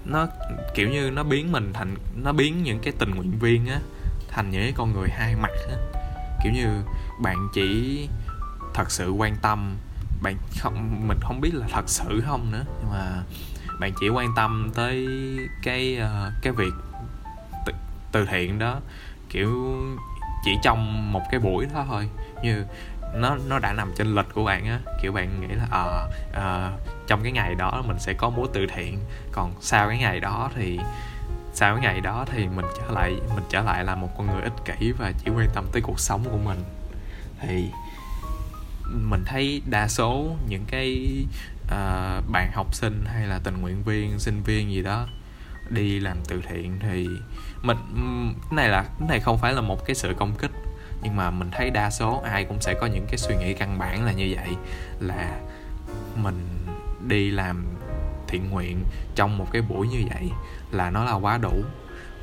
nó, 0.05 0.27
kiểu 0.75 0.89
như 0.89 1.11
nó 1.11 1.23
biến 1.23 1.51
mình 1.51 1.73
thành, 1.73 1.95
nó 2.23 2.31
biến 2.31 2.63
những 2.63 2.79
cái 2.79 2.93
tình 2.99 3.15
nguyện 3.15 3.39
viên 3.39 3.67
á 3.67 3.79
thành 4.27 4.51
những 4.51 4.61
cái 4.61 4.73
con 4.75 4.93
người 4.93 5.09
hai 5.09 5.35
mặt 5.35 5.51
á. 5.69 5.75
Kiểu 6.43 6.53
như 6.53 6.67
bạn 7.21 7.47
chỉ 7.53 7.99
thật 8.73 8.91
sự 8.91 9.11
quan 9.11 9.35
tâm, 9.41 9.75
bạn 10.21 10.35
không, 10.59 11.07
mình 11.07 11.17
không 11.21 11.41
biết 11.41 11.53
là 11.53 11.67
thật 11.71 11.89
sự 11.89 12.23
không 12.25 12.51
nữa, 12.51 12.65
nhưng 12.79 12.91
mà 12.91 13.23
bạn 13.79 13.91
chỉ 13.99 14.09
quan 14.09 14.35
tâm 14.35 14.71
tới 14.75 15.07
cái 15.63 15.97
ờ, 15.97 16.31
cái 16.41 16.53
việc 16.53 16.73
từ 18.11 18.25
thiện 18.25 18.59
đó. 18.59 18.79
Kiểu 19.29 19.77
chỉ 20.44 20.57
trong 20.63 21.12
một 21.12 21.22
cái 21.31 21.40
buổi 21.40 21.66
đó 21.74 21.86
thôi. 21.88 22.10
Như 22.44 22.66
nó 23.16 23.38
nó 23.48 23.60
đã 23.60 23.74
nằm 23.74 23.92
trên 23.98 24.16
lịch 24.16 24.25
của 24.34 24.44
bạn 24.44 24.66
á. 24.66 24.80
Kiểu 25.01 25.12
bạn 25.12 25.42
nghĩ 25.42 25.56
là 25.56 25.68
ờ 25.72 26.10
à, 26.34 26.72
trong 27.07 27.24
cái 27.24 27.31
ngày 27.31 27.56
đó 27.56 27.84
mình 27.88 28.00
sẽ 28.00 28.13
có 28.13 28.30
múa 28.30 28.48
từ 28.54 28.68
thiện. 28.75 29.00
Còn 29.31 29.54
sau 29.62 29.88
cái 29.88 29.98
ngày 29.98 30.19
đó 30.19 30.51
thì 30.56 30.80
sau 31.54 31.75
cái 31.75 31.84
ngày 31.84 32.01
đó 32.01 32.25
thì 32.31 32.48
mình 32.48 32.66
trở 32.78 32.94
lại 32.94 33.12
mình 33.36 33.44
trở 33.50 33.62
lại 33.62 33.84
là 33.84 33.95
một 33.95 34.10
con 34.18 34.28
người 34.28 34.42
ích 34.42 34.54
kỷ 34.66 34.92
và 34.92 35.12
chỉ 35.12 35.31
quan 35.36 35.50
tâm 35.54 35.66
tới 35.72 35.81
cuộc 35.81 36.00
sống 36.00 36.24
của 36.31 36.38
mình. 36.38 36.63
Thì 37.42 37.69
mình 38.92 39.24
thấy 39.25 39.62
đa 39.66 39.88
số 39.88 40.36
những 40.48 40.66
cái 40.68 41.18
uh, 41.66 42.31
bạn 42.31 42.51
học 42.54 42.75
sinh 42.75 43.06
hay 43.06 43.28
là 43.28 43.40
tình 43.44 43.62
nguyện 43.62 43.84
viên 43.84 44.19
sinh 44.19 44.42
viên 44.44 44.72
gì 44.72 44.84
đó 44.84 45.07
đi 45.69 46.00
làm 46.00 46.18
từ 46.27 46.42
thiện 46.50 46.80
thì 46.80 47.07
mình, 47.62 47.77
cái 48.49 48.56
này 48.56 48.69
là, 48.69 48.83
cái 48.99 49.09
này 49.09 49.19
không 49.19 49.37
phải 49.37 49.54
là 49.54 49.61
một 49.61 49.85
cái 49.85 49.95
sự 49.95 50.14
công 50.18 50.35
kích, 50.35 50.52
nhưng 51.04 51.16
mà 51.16 51.31
mình 51.31 51.49
thấy 51.52 51.69
đa 51.69 51.90
số 51.90 52.21
ai 52.26 52.45
cũng 52.45 52.61
sẽ 52.61 52.73
có 52.73 52.85
những 52.85 53.06
cái 53.07 53.18
suy 53.18 53.35
nghĩ 53.35 53.54
căn 53.54 53.80
bản 53.80 54.06
là 54.06 54.11
như 54.11 54.33
vậy, 54.35 54.56
là 54.99 55.40
mình 56.16 56.66
đi 57.07 57.31
làm 57.31 57.66
thiện 58.28 58.49
nguyện 58.49 58.83
trong 59.16 59.37
một 59.37 59.47
cái 59.52 59.61
buổi 59.61 59.87
như 59.87 60.04
vậy 60.09 60.30
là 60.71 60.90
nó 60.90 61.04
là 61.04 61.14
quá 61.14 61.37
đủ 61.37 61.64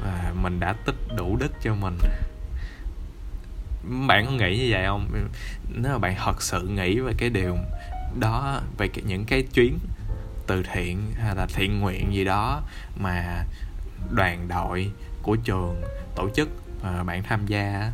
và 0.05 0.33
mình 0.43 0.61
đã 0.61 0.73
tích 0.73 0.97
đủ 1.17 1.37
đức 1.37 1.53
cho 1.63 1.75
mình. 1.75 1.99
Bạn 4.09 4.27
có 4.27 4.33
nghĩ 4.33 4.59
như 4.59 4.69
vậy 4.71 4.85
không? 4.87 5.31
Nếu 5.75 5.93
mà 5.93 5.99
bạn 5.99 6.15
thật 6.25 6.43
sự 6.43 6.69
nghĩ 6.69 7.01
về 7.01 7.13
cái 7.19 7.31
điều 7.31 7.57
đó, 8.21 8.61
về 8.79 8.89
những 9.07 9.25
cái 9.25 9.43
chuyến 9.43 9.79
từ 10.51 10.63
thiện 10.73 11.13
hay 11.23 11.35
là 11.35 11.47
thiện 11.47 11.81
nguyện 11.81 12.15
gì 12.15 12.25
đó 12.25 12.63
mà 12.97 13.45
đoàn 14.11 14.49
đội 14.49 14.91
của 15.23 15.37
trường 15.37 15.83
tổ 16.17 16.29
chức 16.35 16.49
mà 16.83 17.03
bạn 17.03 17.23
tham 17.23 17.47
gia 17.47 17.93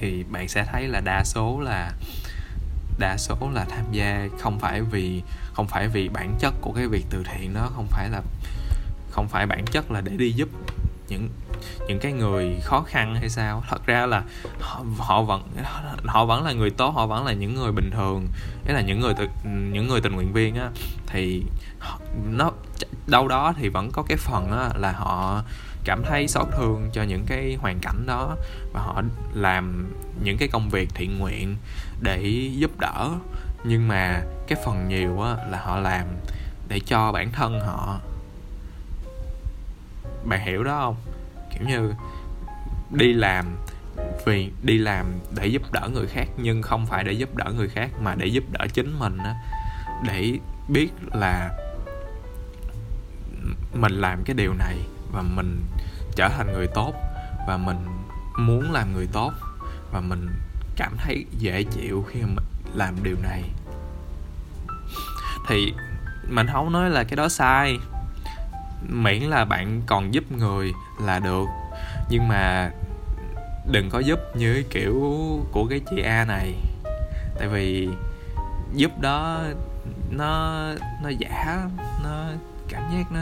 thì 0.00 0.24
bạn 0.30 0.48
sẽ 0.48 0.64
thấy 0.72 0.88
là 0.88 1.00
đa 1.00 1.24
số 1.24 1.60
là, 1.60 1.92
đa 2.98 3.16
số 3.18 3.36
là 3.52 3.64
tham 3.64 3.84
gia 3.92 4.28
không 4.40 4.58
phải 4.58 4.82
vì, 4.82 5.22
không 5.52 5.66
phải 5.66 5.88
vì 5.88 6.08
bản 6.08 6.36
chất 6.40 6.54
của 6.60 6.72
cái 6.72 6.86
việc 6.86 7.04
từ 7.10 7.24
thiện 7.32 7.54
đó, 7.54 7.70
không 7.74 7.86
phải 7.90 8.08
là, 8.08 8.22
không 9.10 9.28
phải 9.28 9.46
bản 9.46 9.64
chất 9.64 9.90
là 9.90 10.00
để 10.00 10.12
đi 10.16 10.32
giúp 10.32 10.48
những 11.08 11.28
những 11.88 11.98
cái 11.98 12.12
người 12.12 12.60
khó 12.62 12.80
khăn 12.80 13.16
hay 13.16 13.28
sao? 13.28 13.64
Thật 13.68 13.86
ra 13.86 14.06
là 14.06 14.22
họ, 14.60 14.84
họ 14.98 15.22
vẫn 15.22 15.48
họ 16.06 16.24
vẫn 16.24 16.44
là 16.44 16.52
người 16.52 16.70
tốt 16.70 16.90
họ 16.90 17.06
vẫn 17.06 17.26
là 17.26 17.32
những 17.32 17.54
người 17.54 17.72
bình 17.72 17.90
thường. 17.90 18.28
Đấy 18.64 18.74
là 18.74 18.80
những 18.80 19.00
người 19.00 19.14
tự, 19.14 19.28
những 19.44 19.88
người 19.88 20.00
tình 20.00 20.12
nguyện 20.12 20.32
viên 20.32 20.56
á 20.56 20.70
thì 21.06 21.42
nó 22.30 22.50
đâu 23.06 23.28
đó 23.28 23.52
thì 23.56 23.68
vẫn 23.68 23.90
có 23.92 24.02
cái 24.08 24.16
phần 24.16 24.50
á 24.50 24.70
là 24.76 24.92
họ 24.92 25.42
cảm 25.84 26.02
thấy 26.04 26.28
xót 26.28 26.46
thương 26.56 26.90
cho 26.92 27.02
những 27.02 27.24
cái 27.26 27.56
hoàn 27.60 27.78
cảnh 27.82 28.06
đó 28.06 28.36
và 28.72 28.80
họ 28.80 29.02
làm 29.34 29.92
những 30.22 30.38
cái 30.38 30.48
công 30.48 30.68
việc 30.68 30.88
thiện 30.94 31.18
nguyện 31.18 31.56
để 32.00 32.50
giúp 32.56 32.70
đỡ. 32.78 33.10
Nhưng 33.64 33.88
mà 33.88 34.22
cái 34.46 34.58
phần 34.64 34.88
nhiều 34.88 35.20
á 35.20 35.36
là 35.50 35.58
họ 35.64 35.80
làm 35.80 36.06
để 36.68 36.80
cho 36.80 37.12
bản 37.12 37.32
thân 37.32 37.60
họ 37.60 37.98
bạn 40.24 40.40
hiểu 40.40 40.64
đó 40.64 40.80
không? 40.80 40.96
Kiểu 41.52 41.68
như 41.68 41.94
đi 42.90 43.12
làm 43.12 43.56
vì 44.26 44.50
đi 44.62 44.78
làm 44.78 45.06
để 45.36 45.46
giúp 45.46 45.62
đỡ 45.72 45.88
người 45.92 46.06
khác, 46.06 46.28
nhưng 46.36 46.62
không 46.62 46.86
phải 46.86 47.04
để 47.04 47.12
giúp 47.12 47.36
đỡ 47.36 47.52
người 47.56 47.68
khác 47.68 47.90
mà 48.00 48.14
để 48.14 48.26
giúp 48.26 48.44
đỡ 48.52 48.66
chính 48.72 48.98
mình 48.98 49.18
á. 49.18 49.34
Để 50.06 50.38
biết 50.68 50.90
là 51.12 51.50
mình 53.74 53.92
làm 53.92 54.24
cái 54.24 54.34
điều 54.34 54.54
này 54.54 54.78
và 55.12 55.22
mình 55.22 55.60
trở 56.16 56.28
thành 56.28 56.52
người 56.52 56.66
tốt, 56.66 56.94
và 57.48 57.56
mình 57.56 57.76
muốn 58.38 58.72
làm 58.72 58.92
người 58.92 59.08
tốt, 59.12 59.32
và 59.92 60.00
mình 60.00 60.28
cảm 60.76 60.96
thấy 60.98 61.24
dễ 61.38 61.62
chịu 61.62 62.06
khi 62.08 62.20
mà 62.20 62.26
mình 62.26 62.44
làm 62.74 62.94
điều 63.02 63.16
này. 63.22 63.42
Thì 65.48 65.72
mình 66.28 66.46
không 66.52 66.72
nói 66.72 66.90
là 66.90 67.04
cái 67.04 67.16
đó 67.16 67.28
sai 67.28 67.78
miễn 68.88 69.22
là 69.22 69.44
bạn 69.44 69.82
còn 69.86 70.14
giúp 70.14 70.32
người 70.32 70.72
là 71.00 71.18
được. 71.18 71.46
Nhưng 72.08 72.28
mà 72.28 72.70
đừng 73.70 73.90
có 73.90 73.98
giúp 73.98 74.20
như 74.34 74.62
kiểu 74.70 74.94
của 75.52 75.66
cái 75.70 75.80
chị 75.90 76.02
A 76.02 76.24
này. 76.24 76.54
Tại 77.38 77.48
vì 77.48 77.88
giúp 78.74 79.00
đó 79.00 79.40
nó 80.10 80.62
nó 81.02 81.08
giả, 81.08 81.68
nó 82.04 82.24
cảm 82.68 82.82
giác 82.92 83.12
nó 83.12 83.20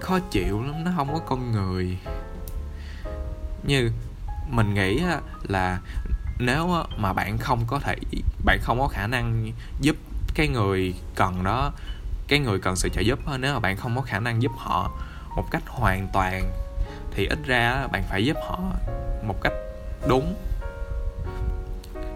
khó 0.00 0.18
chịu 0.18 0.62
lắm, 0.62 0.84
nó 0.84 0.90
không 0.96 1.12
có 1.12 1.18
con 1.18 1.52
người. 1.52 1.98
Như 3.62 3.90
mình 4.50 4.74
nghĩ 4.74 5.02
là 5.48 5.80
nếu 6.38 6.68
mà 6.96 7.12
bạn 7.12 7.38
không 7.38 7.64
có 7.66 7.78
thể, 7.78 7.96
bạn 8.44 8.58
không 8.62 8.80
có 8.80 8.88
khả 8.88 9.06
năng 9.06 9.52
giúp 9.80 9.96
cái 10.34 10.48
người 10.48 10.94
cần 11.14 11.44
đó 11.44 11.72
cái 12.28 12.38
người 12.38 12.58
cần 12.58 12.76
sự 12.76 12.88
trợ 12.88 13.00
giúp 13.00 13.18
nếu 13.38 13.54
mà 13.54 13.60
bạn 13.60 13.76
không 13.76 13.96
có 13.96 14.02
khả 14.02 14.20
năng 14.20 14.42
giúp 14.42 14.52
họ 14.56 14.90
một 15.36 15.50
cách 15.50 15.62
hoàn 15.66 16.08
toàn 16.12 16.50
thì 17.10 17.26
ít 17.26 17.38
ra 17.46 17.86
bạn 17.92 18.02
phải 18.10 18.24
giúp 18.24 18.36
họ 18.48 18.58
một 19.22 19.40
cách 19.42 19.52
đúng. 20.08 20.34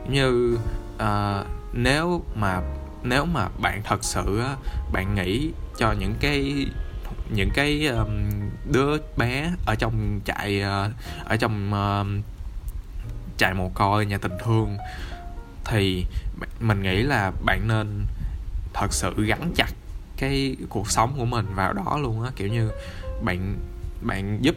Như 0.08 0.58
uh, 0.96 1.46
nếu 1.72 2.22
mà 2.34 2.60
nếu 3.02 3.24
mà 3.24 3.48
bạn 3.58 3.82
thật 3.84 4.04
sự 4.04 4.42
bạn 4.92 5.14
nghĩ 5.14 5.50
cho 5.78 5.92
những 5.92 6.14
cái 6.20 6.66
những 7.34 7.50
cái 7.54 7.86
um, 7.86 8.30
đứa 8.72 8.96
bé 9.16 9.50
ở 9.66 9.74
trong 9.74 10.20
trại 10.24 10.62
uh, 10.62 10.92
ở 11.24 11.36
trong 11.36 11.72
uh, 11.72 12.24
trại 13.36 13.54
mồ 13.54 13.70
côi 13.74 14.06
nhà 14.06 14.18
tình 14.18 14.38
thương 14.44 14.76
thì 15.64 16.04
mình 16.60 16.82
nghĩ 16.82 17.02
là 17.02 17.32
bạn 17.44 17.68
nên 17.68 18.06
thật 18.74 18.92
sự 18.92 19.14
gắn 19.16 19.52
chặt 19.56 19.68
cái 20.18 20.56
cuộc 20.68 20.90
sống 20.90 21.14
của 21.18 21.24
mình 21.24 21.46
vào 21.54 21.72
đó 21.72 21.98
luôn 22.02 22.22
á. 22.22 22.30
Kiểu 22.36 22.48
như 22.48 22.70
bạn 23.22 23.56
bạn 24.00 24.38
giúp 24.42 24.56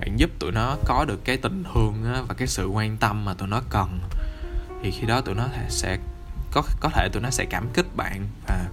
bạn 0.00 0.16
giúp 0.16 0.30
tụi 0.38 0.52
nó 0.52 0.76
có 0.84 1.04
được 1.08 1.24
cái 1.24 1.36
tình 1.36 1.64
thương 1.74 2.14
á, 2.14 2.22
và 2.28 2.34
cái 2.34 2.48
sự 2.48 2.68
quan 2.68 2.96
tâm 2.96 3.24
mà 3.24 3.34
tụi 3.34 3.48
nó 3.48 3.62
cần 3.70 3.98
thì 4.82 4.90
khi 4.90 5.06
đó 5.06 5.20
tụi 5.20 5.34
nó 5.34 5.46
sẽ 5.68 5.98
có 6.52 6.62
có 6.80 6.88
thể 6.88 7.08
tụi 7.12 7.22
nó 7.22 7.30
sẽ 7.30 7.44
cảm 7.44 7.68
kích 7.74 7.96
bạn 7.96 8.26
và 8.46 8.68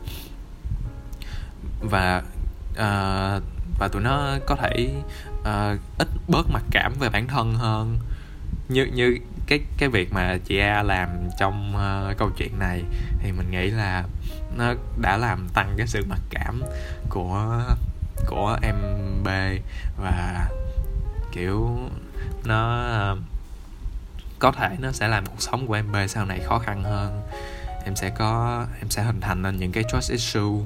và 1.82 2.24
uh, 2.72 3.44
và 3.80 3.88
tụi 3.92 4.02
nó 4.02 4.38
có 4.48 4.56
thể 4.56 4.90
uh, 5.40 5.80
ít 5.98 6.08
bớt 6.28 6.50
mặc 6.50 6.64
cảm 6.72 6.94
về 7.00 7.10
bản 7.10 7.28
thân 7.28 7.56
hơn. 7.56 7.98
Như 8.70 8.86
như 8.86 9.18
cái 9.48 9.60
cái 9.78 9.90
việc 9.90 10.14
mà 10.14 10.38
chị 10.46 10.60
A 10.60 10.84
làm 10.84 11.10
trong 11.40 11.76
uh, 11.76 12.18
câu 12.18 12.30
chuyện 12.38 12.60
này 12.60 12.84
thì 13.20 13.32
mình 13.32 13.52
nghĩ 13.52 13.72
là 13.72 14.04
nó 14.58 14.74
đã 15.02 15.18
làm 15.18 15.48
tăng 15.54 15.74
cái 15.78 15.88
sự 15.88 16.06
mặc 16.10 16.20
cảm 16.30 16.62
của 17.10 17.64
của 18.28 18.58
em 18.62 18.76
B 19.24 19.28
và 19.98 20.48
kiểu 21.32 21.80
nó 22.46 22.86
uh, 23.14 23.20
có 24.40 24.52
thể 24.52 24.70
nó 24.80 24.92
sẽ 24.92 25.08
làm 25.08 25.26
cuộc 25.26 25.42
sống 25.42 25.68
của 25.68 25.74
em 25.74 25.92
B 25.92 25.96
sau 26.08 26.26
này 26.26 26.40
khó 26.40 26.60
khăn 26.60 26.84
hơn. 26.84 27.22
Em 27.86 27.96
sẽ 27.96 28.10
có 28.10 28.66
em 28.80 28.90
sẽ 28.90 29.04
hình 29.04 29.22
thành 29.22 29.42
nên 29.42 29.58
những 29.58 29.72
cái 29.72 29.84
trust 29.92 30.12
issue 30.12 30.66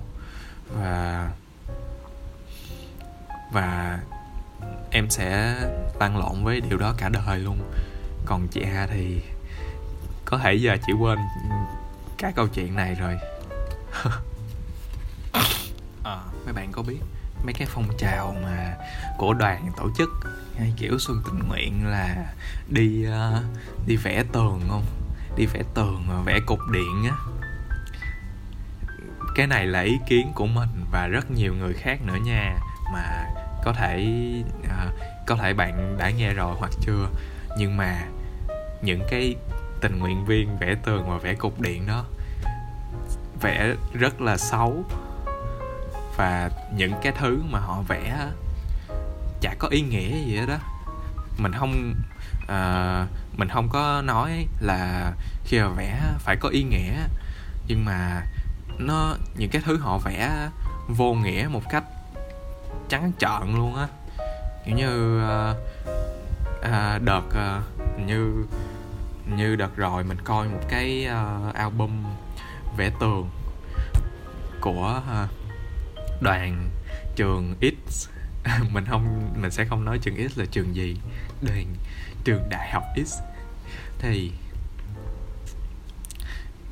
và 0.70 1.30
và 3.52 4.00
em 4.92 5.10
sẽ 5.10 5.56
lăn 6.00 6.18
lộn 6.18 6.44
với 6.44 6.62
điều 6.62 6.78
đó 6.78 6.94
cả 6.98 7.10
đời 7.10 7.40
luôn 7.40 7.58
còn 8.30 8.48
chị 8.48 8.62
A 8.62 8.88
thì 8.92 9.22
có 10.26 10.38
thể 10.38 10.54
giờ 10.54 10.78
chị 10.88 10.94
quên 10.94 11.20
cả 12.18 12.32
câu 12.36 12.48
chuyện 12.48 12.76
này 12.76 12.96
rồi. 12.96 13.18
À, 16.04 16.18
mấy 16.46 16.54
bạn 16.54 16.72
có 16.72 16.82
biết 16.82 17.00
mấy 17.44 17.54
cái 17.54 17.68
phong 17.72 17.98
trào 17.98 18.36
mà 18.44 18.78
của 19.18 19.34
đoàn 19.34 19.72
tổ 19.78 19.90
chức 19.98 20.10
hay 20.58 20.74
kiểu 20.78 21.00
xuân 21.00 21.22
tình 21.26 21.48
nguyện 21.48 21.88
là 21.88 22.34
đi 22.68 23.06
uh, 23.08 23.44
đi 23.88 23.96
vẽ 23.96 24.24
tường 24.32 24.62
không? 24.70 24.86
Đi 25.36 25.46
vẽ 25.46 25.64
tường 25.74 26.24
vẽ 26.26 26.40
cục 26.46 26.60
điện 26.72 27.04
á. 27.10 27.16
Cái 29.36 29.48
này 29.48 29.68
là 29.68 29.82
ý 29.82 29.98
kiến 30.08 30.32
của 30.36 30.46
mình 30.46 30.70
và 30.92 31.08
rất 31.08 31.32
nhiều 31.32 31.56
người 31.56 31.74
khác 31.74 32.02
nữa 32.02 32.18
nha 32.26 32.60
mà 32.94 33.26
có 33.64 33.74
thể 33.74 34.08
uh, 34.64 34.94
có 35.28 35.36
thể 35.36 35.54
bạn 35.54 35.98
đã 35.98 36.10
nghe 36.10 36.34
rồi 36.34 36.56
hoặc 36.60 36.72
chưa. 36.82 37.10
Nhưng 37.58 37.78
mà 37.78 38.06
những 38.82 39.02
cái 39.10 39.36
tình 39.82 40.00
nguyện 40.00 40.26
viên 40.26 40.58
vẽ 40.58 40.76
tường 40.84 41.10
và 41.10 41.18
vẽ 41.18 41.34
cục 41.34 41.62
điện 41.62 41.88
đó 41.88 42.06
vẽ 43.42 43.74
rất 43.94 44.22
là 44.22 44.38
xấu. 44.38 44.84
Và 46.18 46.50
những 46.76 46.94
cái 47.02 47.14
thứ 47.20 47.42
mà 47.50 47.60
họ 47.60 47.82
vẽ 47.88 48.28
chả 49.42 49.56
có 49.60 49.68
ý 49.68 49.82
nghĩa 49.82 50.26
gì 50.26 50.38
hết 50.38 50.46
đó 50.46 50.58
mình 51.38 51.54
không 51.54 51.94
uh, 52.44 53.38
mình 53.38 53.50
không 53.50 53.70
có 53.70 54.02
nói 54.02 54.48
là 54.60 55.14
khi 55.46 55.60
mà 55.60 55.68
vẽ 55.68 56.02
phải 56.20 56.36
có 56.36 56.50
ý 56.50 56.64
nghĩa 56.64 56.94
nhưng 57.68 57.86
mà 57.86 58.24
nó 58.78 59.16
những 59.38 59.50
cái 59.50 59.62
thứ 59.66 59.78
họ 59.78 59.98
vẽ 59.98 60.50
vô 60.88 61.14
nghĩa 61.14 61.48
một 61.52 61.62
cách 61.70 61.84
trắng 62.90 63.12
trợn 63.20 63.56
luôn 63.56 63.76
á. 63.76 63.88
Kiểu 64.66 64.76
như 64.76 65.22
uh, 65.24 65.58
uh, 66.60 67.02
đợt 67.02 67.24
uh, 67.28 68.00
như 68.08 68.46
như 69.36 69.56
đợt 69.56 69.76
rồi 69.76 70.04
mình 70.04 70.18
coi 70.24 70.48
một 70.48 70.62
cái 70.70 71.08
uh, 71.08 71.56
album 71.56 71.92
vẽ 72.78 72.92
tường 73.00 73.30
của 74.62 75.02
uh, 75.24 75.30
đoàn 76.22 76.70
trường 77.16 77.56
X. 77.62 78.08
Mình 78.72 78.86
không 78.86 79.34
mình 79.42 79.52
sẽ 79.52 79.66
không 79.66 79.86
nói 79.86 80.00
trường 80.00 80.30
X 80.30 80.38
là 80.38 80.46
trường 80.52 80.76
gì 80.76 80.98
đoàn 81.42 81.66
trường 82.24 82.50
đại 82.50 82.72
học 82.72 82.84
X. 83.06 83.14
Thì 84.00 84.32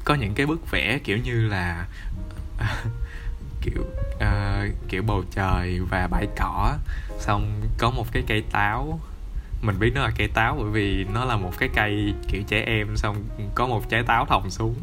có 0.03 0.15
những 0.15 0.33
cái 0.33 0.45
bức 0.45 0.71
vẽ 0.71 0.99
kiểu 1.03 1.17
như 1.17 1.47
là 1.47 1.87
kiểu 3.61 3.83
uh, 4.15 4.89
kiểu 4.89 5.03
bầu 5.03 5.23
trời 5.31 5.79
và 5.79 6.07
bãi 6.07 6.27
cỏ 6.37 6.77
xong 7.19 7.61
có 7.77 7.89
một 7.91 8.05
cái 8.11 8.23
cây 8.27 8.43
táo 8.51 8.99
mình 9.61 9.79
biết 9.79 9.91
nó 9.95 10.01
là 10.01 10.11
cây 10.17 10.27
táo 10.27 10.55
bởi 10.61 10.69
vì 10.71 11.03
nó 11.13 11.25
là 11.25 11.35
một 11.35 11.51
cái 11.57 11.69
cây 11.75 12.13
kiểu 12.27 12.43
trẻ 12.47 12.63
em 12.65 12.97
xong 12.97 13.23
có 13.55 13.67
một 13.67 13.89
trái 13.89 14.03
táo 14.03 14.25
thòng 14.25 14.49
xuống. 14.49 14.75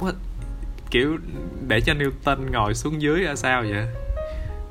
What? 0.00 0.12
kiểu 0.90 1.18
để 1.68 1.80
cho 1.80 1.94
Newton 1.94 2.50
ngồi 2.50 2.74
xuống 2.74 3.02
dưới 3.02 3.22
ra 3.22 3.36
sao 3.36 3.62
vậy? 3.62 3.86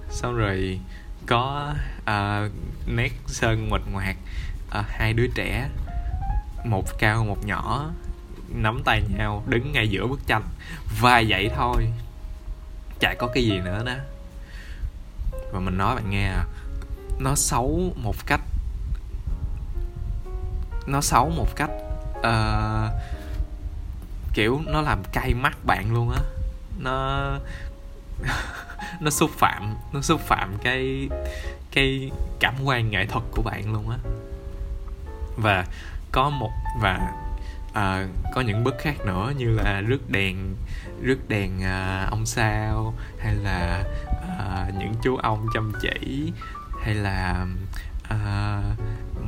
Xong 0.10 0.36
rồi 0.36 0.80
có 1.26 1.74
uh, 2.02 2.52
nét 2.88 3.12
sơn 3.28 3.70
nguệch 3.70 3.92
ngoạc 3.92 4.16
uh, 4.80 4.86
hai 4.90 5.14
đứa 5.14 5.28
trẻ 5.36 5.70
một 6.66 7.00
cao 7.00 7.26
một 7.26 7.46
nhỏ 7.46 7.90
nắm 8.56 8.82
tay 8.86 9.04
nhau 9.18 9.44
đứng 9.48 9.72
ngay 9.72 9.88
giữa 9.88 10.08
bức 10.08 10.28
tranh 10.28 10.44
và 11.02 11.24
vậy 11.28 11.52
thôi. 11.56 11.88
Chả 13.00 13.14
có 13.20 13.28
cái 13.28 13.44
gì 13.44 13.60
nữa 13.60 13.84
đó. 13.86 13.96
Và 15.52 15.60
mình 15.60 15.78
nói 15.78 15.96
bạn 15.96 16.10
nghe 16.10 16.28
à, 16.28 16.46
nó 17.20 17.36
xấu 17.36 17.94
một 17.96 18.16
cách 18.26 18.42
nó 20.90 21.02
xấu 21.02 21.30
một 21.30 21.56
cách 21.56 21.70
uh, 22.20 22.92
kiểu 24.34 24.62
nó 24.66 24.82
làm 24.82 25.04
cay 25.04 25.34
mắt 25.34 25.58
bạn 25.66 25.94
luôn 25.94 26.12
á. 26.12 26.22
Nó 26.78 27.30
nó 29.00 29.10
xúc 29.10 29.32
phạm 29.38 29.76
nó 29.94 30.02
xúc 30.02 30.22
phạm 30.22 30.58
cái 30.64 31.10
cái 31.72 32.12
cảm 32.40 32.56
quan 32.64 32.90
nghệ 32.90 33.06
thuật 33.06 33.24
của 33.32 33.42
bạn 33.42 33.74
luôn 33.74 33.90
á. 33.90 33.98
Và 35.38 35.66
có 36.12 36.30
một 36.30 36.52
và 36.82 37.14
à, 37.74 38.08
có 38.34 38.42
những 38.42 38.64
bức 38.64 38.76
khác 38.80 39.06
nữa 39.06 39.34
như 39.38 39.56
là 39.56 39.82
rước 39.82 40.10
đèn 40.10 40.56
rước 41.02 41.30
đèn 41.30 41.64
à, 41.64 42.08
ông 42.12 42.26
sao 42.26 42.94
hay 43.20 43.36
là 43.36 43.84
à, 44.40 44.68
những 44.80 44.94
chú 45.02 45.16
ông 45.16 45.48
chăm 45.54 45.72
chỉ 45.82 46.32
hay 46.82 46.96
là 46.96 47.46
à, 48.10 48.62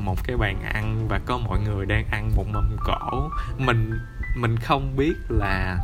một 0.05 0.24
cái 0.24 0.38
bàn 0.38 0.62
ăn 0.74 1.08
và 1.08 1.20
có 1.25 1.38
mọi 1.38 1.60
người 1.60 1.86
đang 1.86 2.05
ăn 2.12 2.31
một 2.36 2.46
mâm 2.53 2.77
cổ 2.86 3.29
mình 3.58 4.00
mình 4.36 4.58
không 4.58 4.96
biết 4.96 5.13
là 5.29 5.77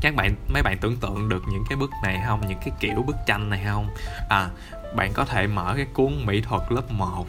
các 0.00 0.14
bạn, 0.14 0.34
mấy 0.48 0.62
bạn 0.62 0.78
tưởng 0.80 0.96
tượng 0.96 1.28
được 1.28 1.42
những 1.48 1.64
cái 1.68 1.76
bức 1.76 1.90
này 2.02 2.22
không? 2.26 2.40
Những 2.48 2.58
cái 2.58 2.70
kiểu 2.80 3.02
bức 3.06 3.16
tranh 3.26 3.50
này 3.50 3.62
không? 3.66 3.88
À 4.28 4.48
bạn 4.96 5.12
có 5.12 5.24
thể 5.24 5.46
mở 5.46 5.74
cái 5.76 5.86
cuốn 5.92 6.26
mỹ 6.26 6.40
thuật 6.40 6.62
lớp 6.72 6.90
1 6.90 7.26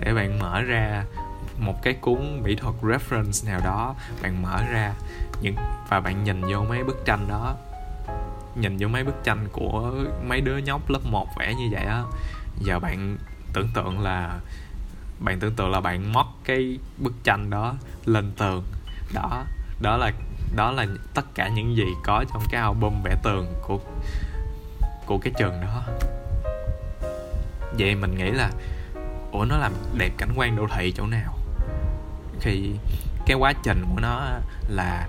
để 0.00 0.14
bạn 0.14 0.38
mở 0.38 0.62
ra 0.62 1.04
một 1.58 1.82
cái 1.82 1.94
cuốn 1.94 2.42
mỹ 2.42 2.56
thuật 2.56 2.74
reference 2.82 3.50
nào 3.50 3.60
đó. 3.64 3.94
Bạn 4.22 4.42
mở 4.42 4.62
ra 4.72 4.92
những, 5.40 5.56
và 5.88 6.00
bạn 6.00 6.24
nhìn 6.24 6.42
vô 6.52 6.64
mấy 6.68 6.84
bức 6.84 7.04
tranh 7.04 7.28
đó. 7.28 7.56
Nhìn 8.54 8.76
vô 8.78 8.88
mấy 8.88 9.04
bức 9.04 9.24
tranh 9.24 9.48
của 9.52 9.92
mấy 10.28 10.40
đứa 10.40 10.56
nhóc 10.56 10.90
lớp 10.90 11.00
1 11.04 11.28
vẽ 11.38 11.54
như 11.54 11.68
vậy 11.70 11.84
á. 11.84 12.02
Giờ 12.58 12.78
bạn 12.78 13.16
tưởng 13.52 13.68
tượng 13.74 14.00
là 14.00 14.40
bạn 15.18 15.40
tưởng 15.40 15.54
tượng 15.54 15.70
là 15.70 15.80
bạn 15.80 16.12
móc 16.12 16.26
cái 16.44 16.78
bức 16.98 17.12
tranh 17.24 17.50
đó 17.50 17.74
lên 18.04 18.32
tường. 18.38 18.64
Đó 19.14 19.44
đó 19.80 19.96
là 19.96 20.12
đó 20.56 20.70
là 20.70 20.86
tất 21.14 21.34
cả 21.34 21.48
những 21.48 21.76
gì 21.76 21.86
có 22.04 22.24
trong 22.32 22.42
cái 22.50 22.60
album 22.60 23.02
vẽ 23.04 23.16
tường 23.22 23.54
của 23.62 23.78
của 25.06 25.18
cái 25.18 25.32
trường 25.38 25.60
đó. 25.60 25.82
Vậy 27.78 27.94
mình 27.94 28.14
nghĩ 28.18 28.30
là, 28.30 28.50
ủa, 29.32 29.44
nó 29.44 29.56
làm 29.56 29.72
đẹp 29.98 30.10
cảnh 30.18 30.30
quan 30.36 30.56
đô 30.56 30.66
thị 30.76 30.92
chỗ 30.96 31.06
nào? 31.06 31.38
Khi 32.40 32.70
cái 33.26 33.36
quá 33.36 33.52
trình 33.64 33.84
của 33.94 34.00
nó 34.00 34.22
là, 34.68 35.08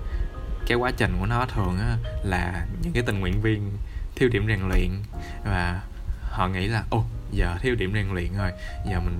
cái 0.66 0.78
quá 0.78 0.90
trình 0.96 1.16
của 1.20 1.26
nó 1.26 1.46
thường 1.46 1.78
là 2.22 2.66
những 2.82 2.92
cái 2.92 3.02
tình 3.06 3.20
nguyện 3.20 3.40
viên 3.40 3.72
thiếu 4.16 4.28
điểm 4.28 4.46
rèn 4.48 4.68
luyện 4.68 4.90
và 5.44 5.82
họ 6.22 6.48
nghĩ 6.48 6.66
là 6.66 6.84
ô 6.90 7.04
giờ 7.32 7.56
thiếu 7.60 7.74
điểm 7.74 7.92
rèn 7.94 8.08
luyện 8.14 8.36
rồi, 8.36 8.50
giờ 8.90 9.00
mình 9.00 9.18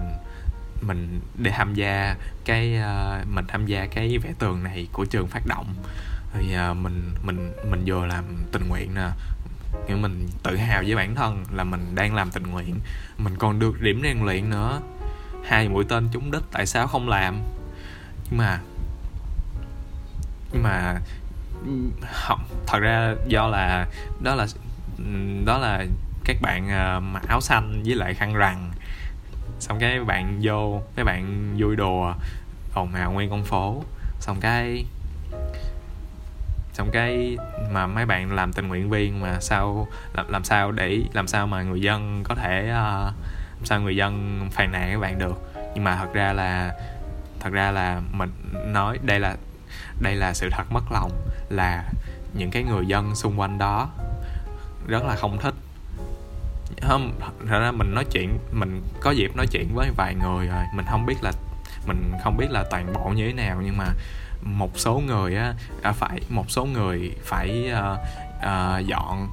mình 0.83 1.21
để 1.35 1.51
tham 1.51 1.75
gia 1.75 2.17
cái 2.45 2.79
uh, 2.79 3.29
mình 3.29 3.45
tham 3.49 3.67
gia 3.67 3.87
cái 3.87 4.19
vẽ 4.19 4.33
tường 4.39 4.65
này 4.65 4.89
của 4.93 5.05
trường 5.05 5.29
phát 5.29 5.47
động. 5.47 5.75
Thì 6.33 6.57
uh, 6.71 6.77
mình 6.77 7.15
mình 7.23 7.53
mình 7.71 7.83
vừa 7.87 8.07
làm 8.07 8.25
tình 8.53 8.69
nguyện 8.69 8.95
nè. 8.95 9.09
Nhưng 9.89 10.03
mình 10.03 10.29
tự 10.43 10.57
hào 10.57 10.83
với 10.87 10.97
bản 10.97 11.15
thân 11.15 11.45
là 11.53 11.65
mình 11.65 11.95
đang 11.95 12.15
làm 12.15 12.31
tình 12.31 12.47
nguyện. 12.47 12.81
Mình 13.19 13.37
còn 13.39 13.59
được 13.59 13.81
điểm 13.81 14.01
rèn 14.03 14.25
luyện 14.25 14.51
nữa. 14.51 14.81
Hai 15.45 15.69
mũi 15.69 15.85
tên 15.89 16.09
trúng 16.13 16.31
đích 16.31 16.43
tại 16.53 16.67
sao 16.67 16.87
không 16.87 17.09
làm? 17.09 17.41
Nhưng 18.31 18.39
mà 18.39 18.61
nhưng 20.53 20.63
mà 20.63 21.01
không 22.13 22.41
thật 22.67 22.79
ra 22.79 23.15
do 23.27 23.47
là 23.47 23.87
đó 24.23 24.35
là 24.35 24.47
đó 25.45 25.59
là 25.59 25.85
các 26.25 26.37
bạn 26.43 26.69
ờ, 26.69 26.97
uh, 26.97 27.03
mặc 27.03 27.23
áo 27.29 27.41
xanh 27.41 27.83
với 27.87 27.95
lại 27.95 28.15
khăn 28.15 28.35
rằn 28.35 28.71
xong 29.61 29.79
cái 29.79 30.05
bạn 30.05 30.39
vô 30.43 30.83
mấy 30.97 31.05
bạn 31.05 31.55
vui 31.59 31.77
đùa 31.77 32.15
ồn 32.75 32.95
ào 32.95 33.13
nguyên 33.13 33.31
con 33.31 33.45
phố. 33.45 33.83
Xong 34.21 34.37
cái 34.41 34.85
xong 36.73 36.91
cái 36.93 37.37
mà 37.71 37.87
mấy 37.87 38.07
bạn 38.07 38.33
làm 38.33 38.53
tình 38.53 38.69
nguyện 38.69 38.91
viên 38.91 39.21
mà 39.21 39.41
sao 39.41 39.89
làm, 40.15 40.33
làm 40.33 40.45
sao 40.45 40.73
để 40.73 41.03
làm 41.13 41.27
sao 41.27 41.47
mà 41.47 41.63
người 41.63 41.81
dân 41.81 42.23
có 42.25 42.35
thể 42.35 42.63
uh, 42.63 43.15
làm 43.57 43.65
sao 43.65 43.81
người 43.81 43.97
dân 43.97 44.41
phàn 44.53 44.73
nàn 44.73 44.91
các 44.93 45.01
bạn 45.01 45.19
được. 45.19 45.53
Nhưng 45.75 45.85
mà 45.85 45.97
thật 45.97 46.09
ra 46.13 46.33
là 46.33 46.75
thật 47.41 47.51
ra 47.53 47.71
là 47.71 48.01
mình 48.13 48.31
nói 48.67 48.99
đây 49.03 49.21
là 49.21 49.37
đây 50.01 50.15
là 50.15 50.35
sự 50.35 50.49
thật 50.53 50.65
mất 50.71 50.93
lòng 50.93 51.13
là 51.49 51.85
những 52.35 52.51
cái 52.51 52.63
người 52.63 52.87
dân 52.87 53.15
xung 53.15 53.41
quanh 53.41 53.59
đó 53.59 53.89
rất 54.87 55.05
là 55.05 55.17
không 55.17 55.39
thích 55.39 55.55
không 56.83 57.13
thật 57.49 57.61
ra 57.61 57.71
mình 57.71 57.95
nói 57.95 58.05
chuyện 58.05 58.39
mình 58.53 58.83
có 59.01 59.11
dịp 59.11 59.37
nói 59.37 59.47
chuyện 59.47 59.75
với 59.75 59.91
vài 59.97 60.15
người 60.15 60.47
rồi. 60.47 60.65
Mình 60.75 60.87
không 60.91 61.07
biết 61.07 61.17
là 61.23 61.33
mình 61.87 62.13
không 62.25 62.37
biết 62.37 62.51
là 62.51 62.65
toàn 62.71 62.93
bộ 62.93 63.13
như 63.17 63.27
thế 63.27 63.33
nào 63.33 63.61
nhưng 63.65 63.77
mà 63.77 63.85
một 64.43 64.79
số 64.79 65.03
người 65.07 65.37
á 65.37 65.55
à, 65.83 65.93
phải 65.93 66.21
một 66.29 66.51
số 66.51 66.65
người 66.65 67.13
phải 67.25 67.73
uh, 67.73 67.99
uh, 68.39 68.87
dọn 68.87 69.29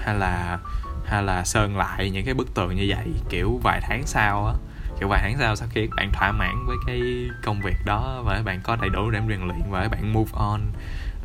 hay 0.00 0.14
là 0.14 0.58
hay 1.06 1.22
là 1.22 1.44
sơn 1.44 1.76
lại 1.76 2.10
những 2.10 2.24
cái 2.24 2.34
bức 2.34 2.54
tường 2.54 2.76
như 2.76 2.86
vậy 2.88 3.06
kiểu 3.28 3.60
vài 3.62 3.80
tháng 3.82 4.02
sau 4.06 4.46
á. 4.46 4.54
Kiểu 4.98 5.08
vài 5.08 5.20
tháng 5.22 5.36
sau 5.38 5.56
sau 5.56 5.68
khi 5.70 5.86
các 5.86 5.94
bạn 5.96 6.10
thỏa 6.12 6.32
mãn 6.32 6.66
với 6.66 6.76
cái 6.86 7.00
công 7.44 7.60
việc 7.60 7.76
đó 7.84 8.22
và 8.24 8.34
các 8.36 8.42
bạn 8.44 8.60
có 8.62 8.76
đầy 8.76 8.90
đủ 8.90 9.10
để 9.10 9.20
rèn 9.28 9.40
luyện 9.48 9.70
và 9.70 9.82
các 9.82 9.88
bạn 9.88 10.12
move 10.12 10.30
on 10.34 10.60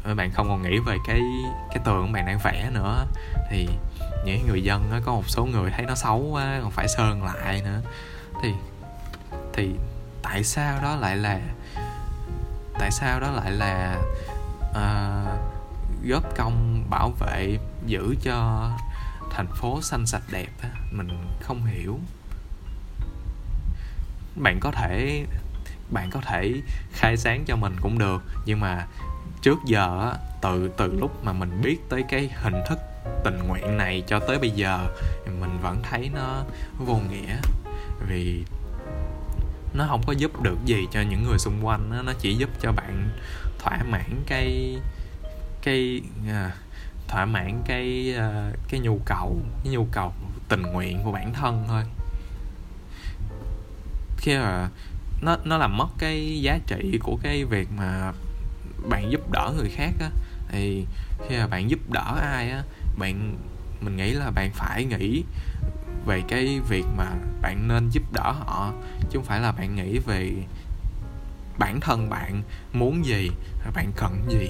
các 0.08 0.16
bạn 0.16 0.32
không 0.32 0.48
còn 0.48 0.62
nghĩ 0.62 0.80
về 0.80 0.98
cái 1.08 1.22
cái 1.70 1.80
tường 1.86 2.12
bạn 2.12 2.26
đang 2.26 2.40
vẽ 2.44 2.70
nữa 2.74 3.06
thì 3.50 3.68
những 4.26 4.48
người 4.48 4.64
dân 4.64 4.92
á 4.92 5.00
có 5.06 5.12
một 5.12 5.30
số 5.30 5.46
người 5.46 5.72
thấy 5.72 5.86
nó 5.86 5.96
xấu 5.96 6.20
quá 6.20 6.60
còn 6.62 6.72
phải 6.72 6.88
sơn 6.88 7.24
lại 7.24 7.62
nữa. 7.62 7.82
Thì 8.42 8.54
thì 9.54 9.76
tại 10.22 10.44
sao 10.44 10.82
đó 10.82 10.96
lại 10.96 11.18
là 11.18 11.40
tại 12.80 12.92
sao 12.92 13.20
đó 13.20 13.32
lại 13.32 13.52
là 13.52 14.02
uh, 14.70 15.40
góp 16.08 16.36
công 16.36 16.84
bảo 16.90 17.12
vệ 17.20 17.58
giữ 17.86 18.16
cho 18.22 18.70
thành 19.32 19.48
phố 19.48 19.82
xanh 19.82 20.06
sạch 20.06 20.24
đẹp 20.32 20.50
á? 20.62 20.70
Mình 20.92 21.28
không 21.42 21.66
hiểu. 21.66 22.00
Bạn 24.36 24.60
có 24.62 24.72
thể 24.72 25.26
bạn 25.90 26.10
có 26.10 26.22
thể 26.22 26.54
khai 26.92 27.18
sáng 27.18 27.44
cho 27.48 27.56
mình 27.56 27.76
cũng 27.82 27.98
được 27.98 28.24
nhưng 28.46 28.60
mà 28.60 28.88
trước 29.42 29.58
giờ 29.66 30.14
từ 30.42 30.72
từ 30.78 30.94
lúc 31.00 31.24
mà 31.24 31.34
mình 31.34 31.62
biết 31.62 31.78
tới 31.90 32.04
cái 32.10 32.30
hình 32.36 32.56
thức 32.70 32.80
tình 33.24 33.40
nguyện 33.48 33.78
này 33.78 34.04
cho 34.08 34.20
tới 34.20 34.40
bây 34.40 34.50
giờ 34.50 34.88
mình 35.26 35.60
vẫn 35.62 35.82
thấy 35.84 36.10
nó 36.14 36.44
vô 36.78 36.96
nghĩa. 36.96 37.38
Vì 38.08 38.44
nó 39.74 39.86
không 39.88 40.02
có 40.08 40.14
giúp 40.14 40.42
được 40.42 40.58
gì 40.66 40.88
cho 40.92 41.02
những 41.02 41.24
người 41.24 41.38
xung 41.38 41.66
quanh 41.66 42.06
nó 42.06 42.14
chỉ 42.20 42.36
giúp 42.36 42.50
cho 42.62 42.72
bạn 42.72 43.10
thỏa 43.60 43.84
mãn 43.84 44.24
cái 44.28 44.78
cái 45.62 46.02
à, 46.28 46.52
thỏa 47.08 47.26
mãn 47.26 47.62
cái 47.66 48.16
à, 48.18 48.52
cái 48.70 48.80
nhu 48.80 49.00
cầu 49.06 49.38
cái 49.64 49.74
nhu 49.74 49.88
cầu 49.92 50.14
tình 50.50 50.62
nguyện 50.62 51.04
của 51.04 51.12
bản 51.12 51.34
thân 51.34 51.64
thôi. 51.68 51.84
Khi 54.18 54.38
mà 54.38 54.70
nó 55.22 55.38
nó 55.44 55.58
làm 55.58 55.78
mất 55.78 55.88
cái 55.98 56.42
giá 56.42 56.60
trị 56.68 57.00
của 57.04 57.18
cái 57.24 57.46
việc 57.46 57.68
mà 57.78 58.12
bạn 58.90 59.12
giúp 59.12 59.32
đỡ 59.32 59.54
người 59.58 59.70
khác 59.70 59.92
á 60.00 60.10
thì 60.50 60.86
khi 61.30 61.38
mà 61.38 61.48
bạn 61.48 61.70
giúp 61.70 61.80
đỡ 61.90 62.20
ai 62.22 62.52
á 62.52 62.64
bạn 62.98 63.38
mình 63.82 63.98
nghĩ 63.98 64.14
là 64.14 64.32
bạn 64.32 64.52
phải 64.54 64.86
nghĩ 64.86 65.24
về 66.06 66.24
cái 66.28 66.60
việc 66.70 66.86
mà 66.98 67.06
bạn 67.42 67.68
nên 67.68 67.90
giúp 67.90 68.04
đỡ 68.14 68.32
họ 68.32 68.74
chứ 69.10 69.20
không 69.20 69.26
phải 69.26 69.40
là 69.40 69.52
bạn 69.52 69.76
nghĩ 69.76 70.00
về 70.00 70.32
bản 71.58 71.80
thân 71.80 72.10
bạn 72.10 72.42
muốn 72.74 73.06
gì 73.06 73.30
bạn 73.74 73.92
cần 73.96 74.26
gì. 74.30 74.50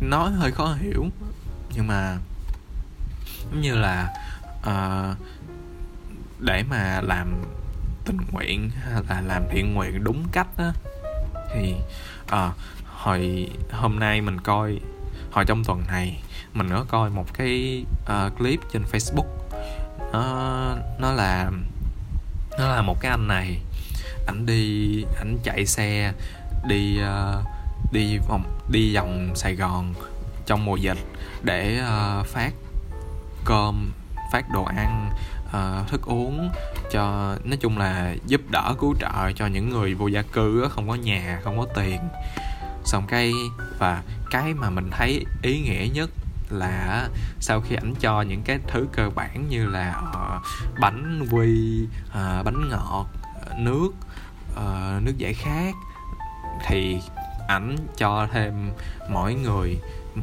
Nói 0.00 0.32
hơi 0.32 0.52
khó 0.52 0.74
hiểu 0.74 1.06
nhưng 1.74 1.86
mà 1.86 2.18
giống 3.50 3.60
như 3.60 3.74
là 3.74 4.14
uh, 4.60 5.16
để 6.40 6.64
mà 6.70 7.00
làm 7.00 7.44
tình 8.04 8.16
nguyện 8.32 8.70
hay 8.70 9.02
là 9.08 9.20
làm 9.20 9.42
thiện 9.50 9.74
nguyện 9.74 10.04
đúng 10.04 10.24
cách 10.32 10.48
á 10.56 10.72
thì 11.54 11.74
uh, 12.24 12.54
hồi 12.86 13.50
hôm 13.70 13.98
nay 13.98 14.20
mình 14.20 14.40
coi 14.40 14.80
hồi 15.36 15.44
trong 15.44 15.64
tuần 15.64 15.82
này 15.88 16.22
mình 16.54 16.68
có 16.70 16.84
coi 16.88 17.10
một 17.10 17.34
cái 17.34 17.84
uh, 18.02 18.38
clip 18.38 18.60
trên 18.72 18.82
Facebook. 18.92 19.26
Nó 20.12 20.22
nó 20.98 21.12
là 21.12 21.50
nó 22.58 22.68
là 22.68 22.82
một 22.82 23.00
cái 23.00 23.10
anh 23.10 23.28
này 23.28 23.60
ảnh 24.26 24.46
đi 24.46 25.04
ảnh 25.18 25.38
chạy 25.44 25.66
xe 25.66 26.12
đi 26.68 27.00
uh, 27.02 27.44
đi 27.92 28.18
vòng 28.28 28.44
đi 28.70 28.96
vòng 28.96 29.30
Sài 29.34 29.54
Gòn 29.54 29.94
trong 30.46 30.64
mùa 30.64 30.76
dịch 30.76 30.98
để 31.42 31.80
uh, 31.82 32.26
phát 32.26 32.50
cơm 33.44 33.92
phát 34.32 34.44
đồ 34.52 34.64
ăn 34.64 35.10
uh, 35.46 35.88
thức 35.88 36.02
uống 36.06 36.50
cho 36.90 37.34
nói 37.44 37.56
chung 37.60 37.78
là 37.78 38.14
giúp 38.26 38.40
đỡ 38.50 38.74
cứu 38.78 38.94
trợ 39.00 39.32
cho 39.36 39.46
những 39.46 39.70
người 39.70 39.94
vô 39.94 40.06
gia 40.06 40.22
cư 40.22 40.68
không 40.70 40.88
có 40.88 40.94
nhà 40.94 41.40
không 41.44 41.58
có 41.58 41.66
tiền 41.74 42.00
xong 42.86 43.06
cái 43.08 43.32
và 43.78 44.02
cái 44.30 44.54
mà 44.54 44.70
mình 44.70 44.90
thấy 44.90 45.24
ý 45.42 45.60
nghĩa 45.60 45.88
nhất 45.94 46.10
là 46.50 47.08
sau 47.40 47.60
khi 47.60 47.76
ảnh 47.76 47.94
cho 48.00 48.22
những 48.22 48.42
cái 48.42 48.58
thứ 48.66 48.86
cơ 48.92 49.10
bản 49.14 49.48
như 49.48 49.66
là 49.66 50.02
uh, 50.10 50.42
bánh 50.80 51.26
quy 51.30 51.82
uh, 52.08 52.44
bánh 52.44 52.68
ngọt 52.70 53.06
nước 53.58 53.88
uh, 54.52 55.02
nước 55.02 55.18
giải 55.18 55.34
khát 55.34 55.74
thì 56.66 57.00
ảnh 57.48 57.76
cho 57.96 58.28
thêm 58.32 58.70
mỗi 59.10 59.34
người 59.34 59.78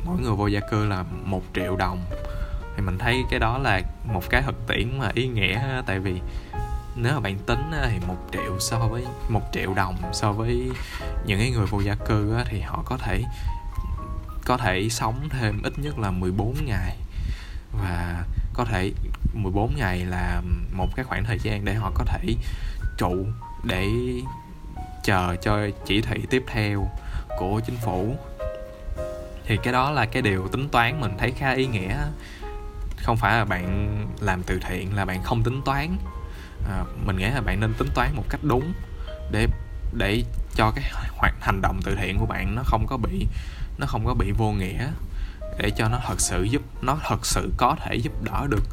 mỗi 0.05 0.17
người 0.21 0.35
vô 0.35 0.47
gia 0.47 0.59
cư 0.71 0.85
là 0.85 1.03
một 1.25 1.43
triệu 1.53 1.75
đồng. 1.75 2.05
Thì 2.75 2.81
mình 2.81 2.97
thấy 2.97 3.23
cái 3.29 3.39
đó 3.39 3.57
là 3.57 3.81
một 4.13 4.29
cái 4.29 4.41
thực 4.41 4.67
tiễn 4.67 4.99
mà 4.99 5.11
ý 5.13 5.27
nghĩa 5.27 5.81
tại 5.85 5.99
vì 5.99 6.21
nếu 6.95 7.13
mà 7.13 7.19
bạn 7.19 7.37
tính 7.37 7.71
thì 7.83 7.99
một 8.07 8.17
triệu 8.31 8.59
so 8.59 8.79
với, 8.79 9.05
một 9.29 9.41
triệu 9.53 9.73
đồng 9.73 9.95
so 10.13 10.31
với 10.31 10.71
những 11.25 11.39
cái 11.39 11.51
người 11.51 11.65
vô 11.65 11.79
gia 11.79 11.95
cư 11.95 12.37
thì 12.45 12.61
họ 12.61 12.83
có 12.85 12.97
thể 12.97 13.23
có 14.45 14.57
thể 14.57 14.89
sống 14.89 15.29
thêm 15.29 15.61
ít 15.63 15.73
nhất 15.79 15.99
là 15.99 16.11
14 16.11 16.55
ngày. 16.65 16.97
Và 17.71 18.23
có 18.53 18.65
thể 18.65 18.91
14 19.33 19.75
ngày 19.77 20.05
là 20.05 20.41
một 20.71 20.95
cái 20.95 21.05
khoảng 21.05 21.23
thời 21.23 21.39
gian 21.39 21.65
để 21.65 21.73
họ 21.73 21.91
có 21.95 22.03
thể 22.05 22.35
trụ 22.97 23.25
để 23.63 23.89
chờ 25.03 25.35
cho 25.41 25.67
chỉ 25.85 26.01
thị 26.01 26.25
tiếp 26.29 26.43
theo 26.47 26.87
của 27.39 27.61
chính 27.65 27.77
phủ. 27.77 28.15
Thì 29.45 29.57
cái 29.63 29.73
đó 29.73 29.91
là 29.91 30.05
cái 30.05 30.21
điều 30.21 30.47
tính 30.47 30.69
toán 30.69 31.01
mình 31.01 31.11
thấy 31.17 31.31
khá 31.31 31.51
ý 31.51 31.67
nghĩa. 31.67 31.97
Không 32.97 33.17
phải 33.17 33.37
là 33.37 33.45
bạn 33.45 33.97
làm 34.19 34.43
từ 34.43 34.59
thiện, 34.67 34.95
là 34.95 35.05
bạn 35.05 35.23
không 35.23 35.43
tính 35.43 35.61
toán 35.65 35.97
à, 36.69 36.83
mình 37.05 37.17
nghĩ 37.17 37.25
là 37.25 37.41
bạn 37.41 37.59
nên 37.59 37.73
tính 37.73 37.89
toán 37.95 38.15
một 38.15 38.23
cách 38.29 38.41
đúng 38.43 38.73
để 39.31 39.47
để 39.97 40.23
cho 40.55 40.71
cái 40.75 40.91
hoạt 41.17 41.33
hành 41.41 41.61
động 41.61 41.79
từ 41.83 41.95
thiện 41.95 42.19
của 42.19 42.25
bạn 42.25 42.55
nó 42.55 42.61
không 42.65 42.85
có 42.87 42.97
bị 42.97 43.27
nó 43.77 43.87
không 43.87 44.05
có 44.05 44.13
bị 44.13 44.31
vô 44.31 44.51
nghĩa 44.51 44.87
để 45.57 45.69
cho 45.69 45.89
nó 45.89 45.99
thật 46.07 46.21
sự 46.21 46.43
giúp 46.43 46.61
nó 46.81 46.97
thật 47.03 47.25
sự 47.25 47.51
có 47.57 47.75
thể 47.79 47.95
giúp 47.95 48.23
đỡ 48.23 48.47
được 48.49 48.63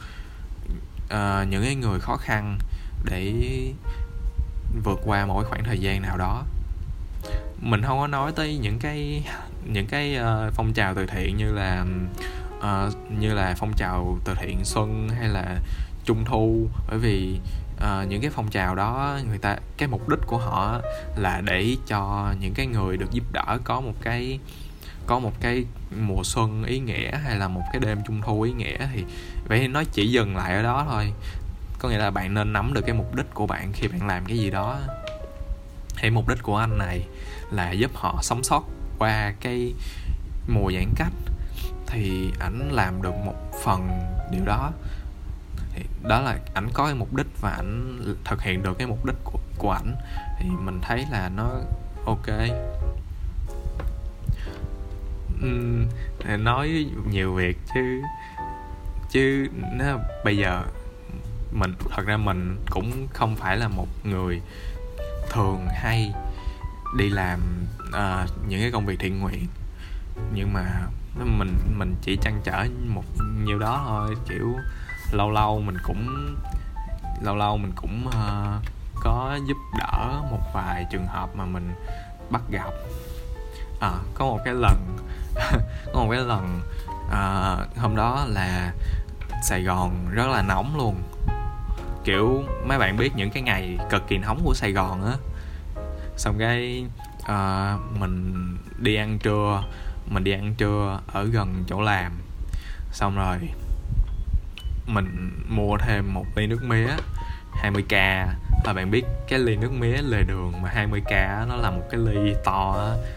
uh, 1.05 1.49
những 1.49 1.63
cái 1.65 1.75
người 1.75 2.01
khó 2.01 2.17
khăn 2.17 2.59
để 3.05 3.35
vượt 4.85 5.01
qua 5.05 5.27
mỗi 5.27 5.45
khoảng 5.45 5.65
thời 5.65 5.79
gian 5.79 6.03
nào 6.03 6.19
đó. 6.19 6.45
Mình 7.61 7.83
không 7.83 7.99
có 7.99 8.07
nói 8.07 8.33
tới 8.37 8.59
những 8.59 8.79
cái 8.79 9.25
những 9.73 9.87
cái 9.87 10.19
uh, 10.19 10.55
phong 10.55 10.73
trào 10.73 10.95
từ 10.95 11.07
thiện 11.07 11.37
như 11.37 11.53
là 11.53 11.85
uh, 12.59 13.11
như 13.19 13.35
là 13.35 13.55
phong 13.59 13.73
trào 13.77 14.19
từ 14.25 14.35
thiện 14.35 14.65
xuân 14.65 15.09
hay 15.09 15.29
là 15.29 15.57
trung 16.05 16.25
thu 16.25 16.69
bởi 16.89 16.99
vì 16.99 17.41
uh, 17.85 18.09
những 18.09 18.21
cái 18.21 18.31
phong 18.31 18.51
trào 18.51 18.75
đó 18.75 19.19
người 19.29 19.39
ta 19.39 19.57
cái 19.77 19.89
mục 19.89 20.09
đích 20.09 20.21
của 20.27 20.39
họ 20.39 20.81
là 21.17 21.41
để 21.45 21.77
cho 21.87 22.33
những 22.41 22.55
cái 22.55 22.67
người 22.67 22.97
được 22.97 23.11
giúp 23.11 23.25
đỡ 23.33 23.59
có 23.65 23.81
một 23.81 23.95
cái 24.01 24.39
có 25.07 25.19
một 25.19 25.33
cái 25.41 25.65
mùa 26.01 26.23
xuân 26.25 26.65
ý 26.65 26.79
nghĩa 26.79 27.17
hay 27.17 27.37
là 27.37 27.49
một 27.49 27.63
cái 27.73 27.81
đêm 27.81 27.99
trung 28.07 28.23
thu 28.23 28.43
ý 28.43 28.53
nghĩa 28.53 28.89
thì 28.95 29.05
vậy 29.49 29.69
nó 29.69 29.83
chỉ 29.93 30.11
dừng 30.11 30.37
lại 30.37 30.55
ở 30.55 30.63
đó 30.63 30.87
thôi. 30.91 31.13
Có 31.79 31.89
nghĩa 31.89 31.99
là 31.99 32.11
bạn 32.11 32.35
nên 32.35 32.53
nắm 32.53 32.75
được 32.75 32.81
cái 32.87 32.95
mục 32.95 33.15
đích 33.15 33.35
của 33.35 33.47
bạn 33.47 33.73
khi 33.73 33.89
bạn 33.89 34.07
làm 34.07 34.25
cái 34.25 34.39
gì 34.39 34.51
đó. 34.51 34.79
Thì 35.97 36.11
mục 36.11 36.29
đích 36.29 36.43
của 36.43 36.57
anh 36.57 36.79
này 36.79 37.07
là 37.51 37.71
giúp 37.71 37.91
họ 37.95 38.19
sống 38.23 38.43
sót 38.43 38.63
qua 38.99 39.35
cái 39.41 39.73
mùa 40.49 40.73
giãn 40.73 40.93
cách. 40.97 41.13
Thì 41.87 42.33
ảnh 42.41 42.69
làm 42.73 43.03
được 43.03 43.15
một 43.25 43.53
phần 43.65 43.89
điều 44.31 44.45
đó 44.45 44.73
đó 46.03 46.21
là 46.21 46.39
ảnh 46.55 46.69
có 46.75 46.85
cái 46.85 46.95
mục 46.95 47.15
đích 47.15 47.41
và 47.41 47.51
ảnh 47.51 48.01
thực 48.25 48.43
hiện 48.43 48.63
được 48.63 48.79
cái 48.79 48.87
mục 48.87 49.05
đích 49.05 49.17
của 49.25 49.39
của 49.59 49.71
ảnh. 49.71 49.97
Thì 50.39 50.49
mình 50.49 50.81
thấy 50.83 51.07
là 51.11 51.29
nó 51.29 51.51
ok. 52.05 52.27
Uhm, 55.45 55.89
nói 56.39 56.87
nhiều 57.11 57.35
việc 57.35 57.59
chứ 57.75 58.03
chứ 59.11 59.47
nó 59.73 59.99
bây 60.25 60.37
giờ 60.37 60.63
mình 61.53 61.75
thật 61.91 62.03
ra 62.07 62.17
mình 62.17 62.57
cũng 62.71 63.09
không 63.13 63.37
phải 63.37 63.57
là 63.57 63.69
một 63.69 63.89
người 64.05 64.41
thường 65.31 65.67
hay 65.69 66.15
đi 66.97 67.11
làm 67.11 67.41
uh, 67.89 68.49
những 68.49 68.61
cái 68.61 68.71
công 68.71 68.87
việc 68.87 68.99
thiện 68.99 69.21
nguyện. 69.21 69.47
Nhưng 70.35 70.53
mà 70.53 70.87
mình 71.17 71.57
mình 71.79 71.95
chỉ 72.03 72.17
chăn 72.23 72.41
trở 72.45 72.67
một 72.89 73.05
nhiêu 73.45 73.59
đó 73.59 73.85
thôi 73.87 74.17
kiểu 74.29 74.55
lâu 75.13 75.31
lâu 75.31 75.61
mình 75.61 75.77
cũng 75.83 76.37
lâu 77.23 77.37
lâu 77.37 77.57
mình 77.57 77.73
cũng 77.77 78.05
uh, 78.07 78.63
có 79.03 79.39
giúp 79.49 79.57
đỡ 79.79 80.23
một 80.31 80.41
vài 80.55 80.87
trường 80.91 81.07
hợp 81.07 81.31
mà 81.37 81.45
mình 81.45 81.75
bắt 82.31 82.43
gặp. 82.51 82.71
À, 83.81 83.93
có 84.15 84.25
một 84.25 84.39
cái 84.45 84.55
lần 84.55 84.97
có 85.95 86.05
một 86.05 86.09
cái 86.11 86.21
lần 86.21 86.61
uh, 87.07 87.79
hôm 87.79 87.97
đó 87.97 88.25
là 88.29 88.73
Sài 89.43 89.63
Gòn 89.63 90.09
rất 90.11 90.27
là 90.29 90.43
nóng 90.43 90.77
luôn. 90.77 91.03
Kiểu 92.05 92.45
mấy 92.65 92.79
bạn 92.79 92.97
biết 92.97 93.17
những 93.17 93.31
cái 93.31 93.43
ngày 93.43 93.79
cực 93.91 94.09
kỳ 94.09 94.19
nóng 94.19 94.41
của 94.45 94.55
Sài 94.55 94.73
Gòn 94.73 95.05
á. 95.05 95.13
Xong 96.17 96.39
cái 96.39 96.85
uh, 97.23 97.99
mình 97.99 98.35
đi 98.79 98.95
ăn 98.95 99.19
trưa 99.19 99.63
mình 100.11 100.25
đi 100.25 100.33
ăn 100.33 100.55
trưa 100.55 101.01
ở 101.13 101.25
gần 101.25 101.65
chỗ 101.69 101.81
làm. 101.81 102.13
Xong 102.93 103.17
rồi 103.17 103.39
mình 104.87 105.31
mua 105.49 105.77
thêm 105.79 106.15
một 106.15 106.25
ly 106.37 106.47
nước 106.47 106.63
mía 106.63 106.89
20k 107.63 108.27
và 108.65 108.73
bạn 108.73 108.91
biết 108.91 109.05
cái 109.29 109.39
ly 109.39 109.57
nước 109.57 109.73
mía 109.73 109.97
lề 110.03 110.23
đường 110.23 110.53
mà 110.63 110.71
20k 110.75 111.47
nó 111.49 111.57
là 111.57 111.71
một 111.71 111.83
cái 111.91 112.01
ly 112.01 112.35
to 112.45 112.77
á. 112.79 113.11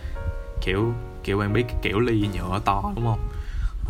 Kiểu 0.62 0.94
kiểu 1.24 1.38
bạn 1.38 1.54
biết 1.54 1.64
cái 1.68 1.78
kiểu 1.82 2.00
ly 2.00 2.28
nhựa 2.34 2.60
to 2.66 2.92
đúng 2.96 3.06
không? 3.06 3.30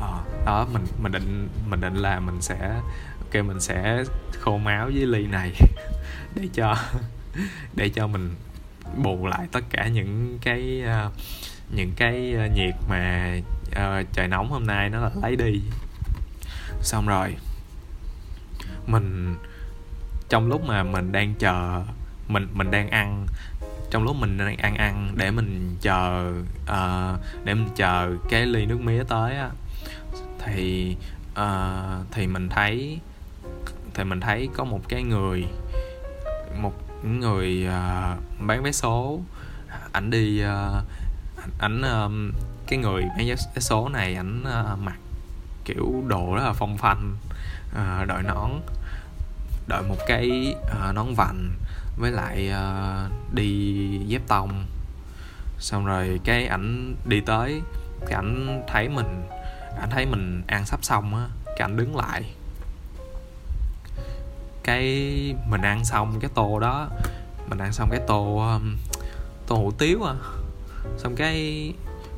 À, 0.01 0.11
đó 0.45 0.67
mình 0.73 0.85
mình 1.01 1.11
định 1.11 1.49
mình 1.67 1.81
định 1.81 1.95
là 1.95 2.19
mình 2.19 2.41
sẽ 2.41 2.81
ok 3.19 3.45
mình 3.45 3.59
sẽ 3.59 4.03
khô 4.39 4.57
máu 4.57 4.85
với 4.85 5.05
ly 5.05 5.27
này 5.27 5.51
để 6.35 6.47
cho 6.53 6.75
để 7.73 7.89
cho 7.89 8.07
mình 8.07 8.35
bù 8.97 9.27
lại 9.27 9.47
tất 9.51 9.63
cả 9.69 9.87
những 9.87 10.37
cái 10.41 10.83
uh, 11.07 11.13
những 11.75 11.91
cái 11.95 12.33
ờ, 12.33 12.47
nhiệt 12.55 12.73
mà 12.89 13.33
uh, 13.67 14.07
trời 14.13 14.27
nóng 14.27 14.49
hôm 14.49 14.67
nay 14.67 14.89
nó 14.89 14.99
là 14.99 15.09
lấy 15.21 15.35
đi. 15.35 15.61
Xong 16.81 17.07
rồi 17.07 17.35
mình 18.87 19.35
trong 20.29 20.47
lúc 20.47 20.63
mà 20.65 20.83
mình 20.83 21.11
đang 21.11 21.33
chờ 21.39 21.83
mình 22.27 22.47
mình 22.53 22.71
đang 22.71 22.89
ăn 22.89 23.27
trong 23.91 24.03
lúc 24.03 24.15
mình 24.15 24.37
đang 24.37 24.57
ăn 24.57 24.75
ăn 24.75 25.13
để 25.15 25.31
mình 25.31 25.75
chờ 25.81 26.33
uh, 26.63 27.19
để 27.43 27.53
mình 27.53 27.69
chờ 27.75 28.15
cái 28.29 28.45
ly 28.45 28.65
nước 28.65 28.81
mía 28.81 29.03
tới 29.03 29.35
á 29.35 29.49
thì 30.39 30.95
uh, 31.31 32.05
thì 32.11 32.27
mình 32.27 32.49
thấy 32.49 32.99
thì 33.93 34.03
mình 34.03 34.19
thấy 34.19 34.49
có 34.55 34.63
một 34.63 34.89
cái 34.89 35.03
người 35.03 35.45
một 36.61 36.73
người 37.03 37.67
uh, 37.67 38.41
bán 38.47 38.63
vé 38.63 38.71
số. 38.71 39.19
Ảnh 39.91 40.09
đi 40.09 40.43
uh, 40.43 40.83
ảnh 41.59 41.81
um, 41.81 42.31
cái 42.67 42.79
người 42.79 43.03
bán 43.17 43.27
vé 43.27 43.35
số 43.59 43.89
này 43.89 44.15
ảnh 44.15 44.43
uh, 44.43 44.79
mặc 44.79 44.97
kiểu 45.65 46.03
đồ 46.07 46.35
rất 46.35 46.43
là 46.43 46.53
phong 46.53 46.77
phanh. 46.77 47.15
Ờ, 47.73 47.99
uh, 48.01 48.07
đội 48.07 48.23
nón. 48.23 48.51
Đội 49.67 49.83
một 49.83 49.97
cái 50.07 50.55
uh, 50.61 50.95
nón 50.95 51.13
vành 51.13 51.51
với 51.97 52.11
lại 52.11 52.51
uh, 52.51 53.33
đi 53.33 53.99
dép 54.07 54.21
tông. 54.27 54.65
Xong 55.59 55.85
rồi 55.85 56.19
cái 56.23 56.45
ảnh 56.45 56.95
đi 57.05 57.21
tới 57.21 57.61
cái 58.05 58.13
ảnh 58.13 58.63
thấy 58.67 58.89
mình 58.89 59.27
ảnh 59.79 59.89
thấy 59.89 60.05
mình 60.05 60.43
ăn 60.47 60.65
sắp 60.65 60.83
xong 60.83 61.15
á 61.15 61.27
cái 61.45 61.59
ảnh 61.59 61.77
đứng 61.77 61.95
lại. 61.95 62.23
Cái 64.63 64.83
mình 65.49 65.61
ăn 65.61 65.85
xong 65.85 66.19
cái 66.19 66.29
tô 66.33 66.59
đó 66.59 66.89
mình 67.47 67.59
ăn 67.59 67.73
xong 67.73 67.89
cái 67.89 67.99
tô 68.07 68.37
um, 68.37 68.77
tô 69.47 69.55
hủ 69.55 69.71
tiếu 69.71 70.03
à. 70.03 70.13
Xong 70.97 71.15
cái 71.15 71.73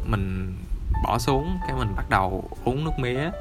mình 0.06 0.56
bỏ 1.04 1.20
xuống 1.20 1.58
cái 1.68 1.78
mình 1.78 1.96
bắt 1.96 2.10
đầu 2.10 2.50
uống 2.64 2.86
nước 2.86 3.00
mía 3.00 3.32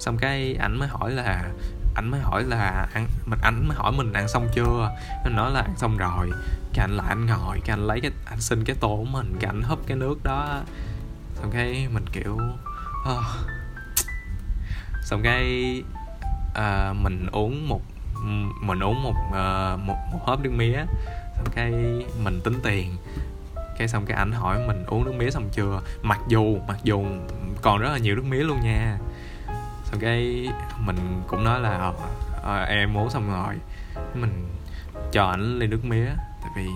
xong 0.00 0.18
cái 0.18 0.56
ảnh 0.60 0.78
mới 0.78 0.88
hỏi 0.88 1.10
là 1.10 1.50
ảnh 1.94 2.10
mới 2.10 2.20
hỏi 2.20 2.44
là 2.44 2.88
ăn 2.94 3.06
mình 3.26 3.38
ảnh 3.42 3.68
mới 3.68 3.76
hỏi 3.76 3.92
mình 3.92 4.12
ăn 4.12 4.28
xong 4.28 4.48
chưa? 4.54 4.90
Mình 5.24 5.36
nói 5.36 5.50
là 5.50 5.60
ăn 5.60 5.74
xong 5.76 5.96
rồi. 5.96 6.30
Cái 6.74 6.84
anh 6.84 6.96
lại 6.96 7.06
anh 7.08 7.26
ngồi 7.26 7.60
cái 7.64 7.74
anh 7.76 7.86
lấy 7.86 8.00
cái 8.00 8.10
anh 8.26 8.40
xin 8.40 8.64
cái 8.64 8.76
tô 8.80 8.96
của 8.96 9.04
mình 9.04 9.36
cái 9.40 9.50
anh 9.50 9.62
húp 9.62 9.86
cái 9.86 9.96
nước 9.96 10.24
đó. 10.24 10.62
Xong 11.34 11.50
cái 11.50 11.88
mình 11.92 12.04
kiểu 12.12 12.38
oh. 13.10 13.24
xong 15.04 15.20
cái 15.22 15.82
uh, 16.50 16.96
mình 16.96 17.26
uống 17.32 17.68
một 17.68 17.82
mình 18.60 18.80
uống 18.80 19.02
một 19.02 19.14
uh, 19.28 19.80
một 19.80 19.96
một 20.12 20.20
hớp 20.26 20.40
nước 20.40 20.52
mía. 20.56 20.84
Xong 21.36 21.46
cái 21.54 21.72
mình 22.22 22.40
tính 22.44 22.60
tiền. 22.62 22.96
Cái 23.78 23.88
xong 23.88 24.06
cái 24.06 24.16
ảnh 24.16 24.32
hỏi 24.32 24.58
mình 24.66 24.84
uống 24.86 25.04
nước 25.04 25.14
mía 25.14 25.30
xong 25.30 25.48
chưa? 25.52 25.80
Mặc 26.02 26.18
dù 26.28 26.58
mặc 26.68 26.78
dù 26.82 27.04
còn 27.62 27.78
rất 27.78 27.88
là 27.92 27.98
nhiều 27.98 28.16
nước 28.16 28.24
mía 28.24 28.42
luôn 28.42 28.60
nha 28.60 28.98
xong 29.90 30.00
cái 30.00 30.48
mình 30.78 31.22
cũng 31.26 31.44
nói 31.44 31.60
là 31.60 31.92
à, 32.44 32.64
em 32.64 32.96
uống 32.96 33.10
xong 33.10 33.30
rồi. 33.30 33.54
Mình 34.14 34.48
cho 35.12 35.26
ảnh 35.26 35.58
ly 35.58 35.66
nước 35.66 35.84
mía 35.84 36.06
tại 36.42 36.50
vì 36.56 36.66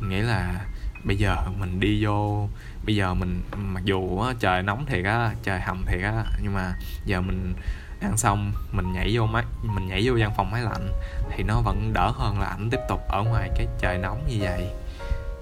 mình 0.00 0.10
nghĩ 0.10 0.20
là 0.20 0.60
bây 1.04 1.16
giờ 1.16 1.36
mình 1.58 1.80
đi 1.80 2.04
vô 2.04 2.48
bây 2.86 2.96
giờ 2.96 3.14
mình 3.14 3.42
mặc 3.56 3.84
dù 3.84 4.24
trời 4.40 4.62
nóng 4.62 4.86
thiệt 4.86 5.04
á 5.04 5.30
trời 5.42 5.60
hầm 5.60 5.84
thiệt 5.86 6.02
á 6.02 6.24
nhưng 6.42 6.54
mà 6.54 6.74
giờ 7.04 7.20
mình 7.20 7.54
ăn 8.00 8.16
xong 8.16 8.52
mình 8.72 8.92
nhảy 8.92 9.10
vô 9.16 9.26
máy 9.26 9.44
mình 9.62 9.88
nhảy 9.88 10.02
vô 10.04 10.14
văn 10.18 10.32
phòng 10.36 10.50
máy 10.50 10.62
lạnh 10.62 10.92
thì 11.30 11.42
nó 11.42 11.60
vẫn 11.60 11.92
đỡ 11.92 12.12
hơn 12.14 12.40
là 12.40 12.46
ảnh 12.46 12.70
tiếp 12.70 12.80
tục 12.88 13.00
ở 13.08 13.22
ngoài 13.22 13.50
cái 13.56 13.66
trời 13.80 13.98
nóng 13.98 14.26
như 14.28 14.36
vậy. 14.40 14.68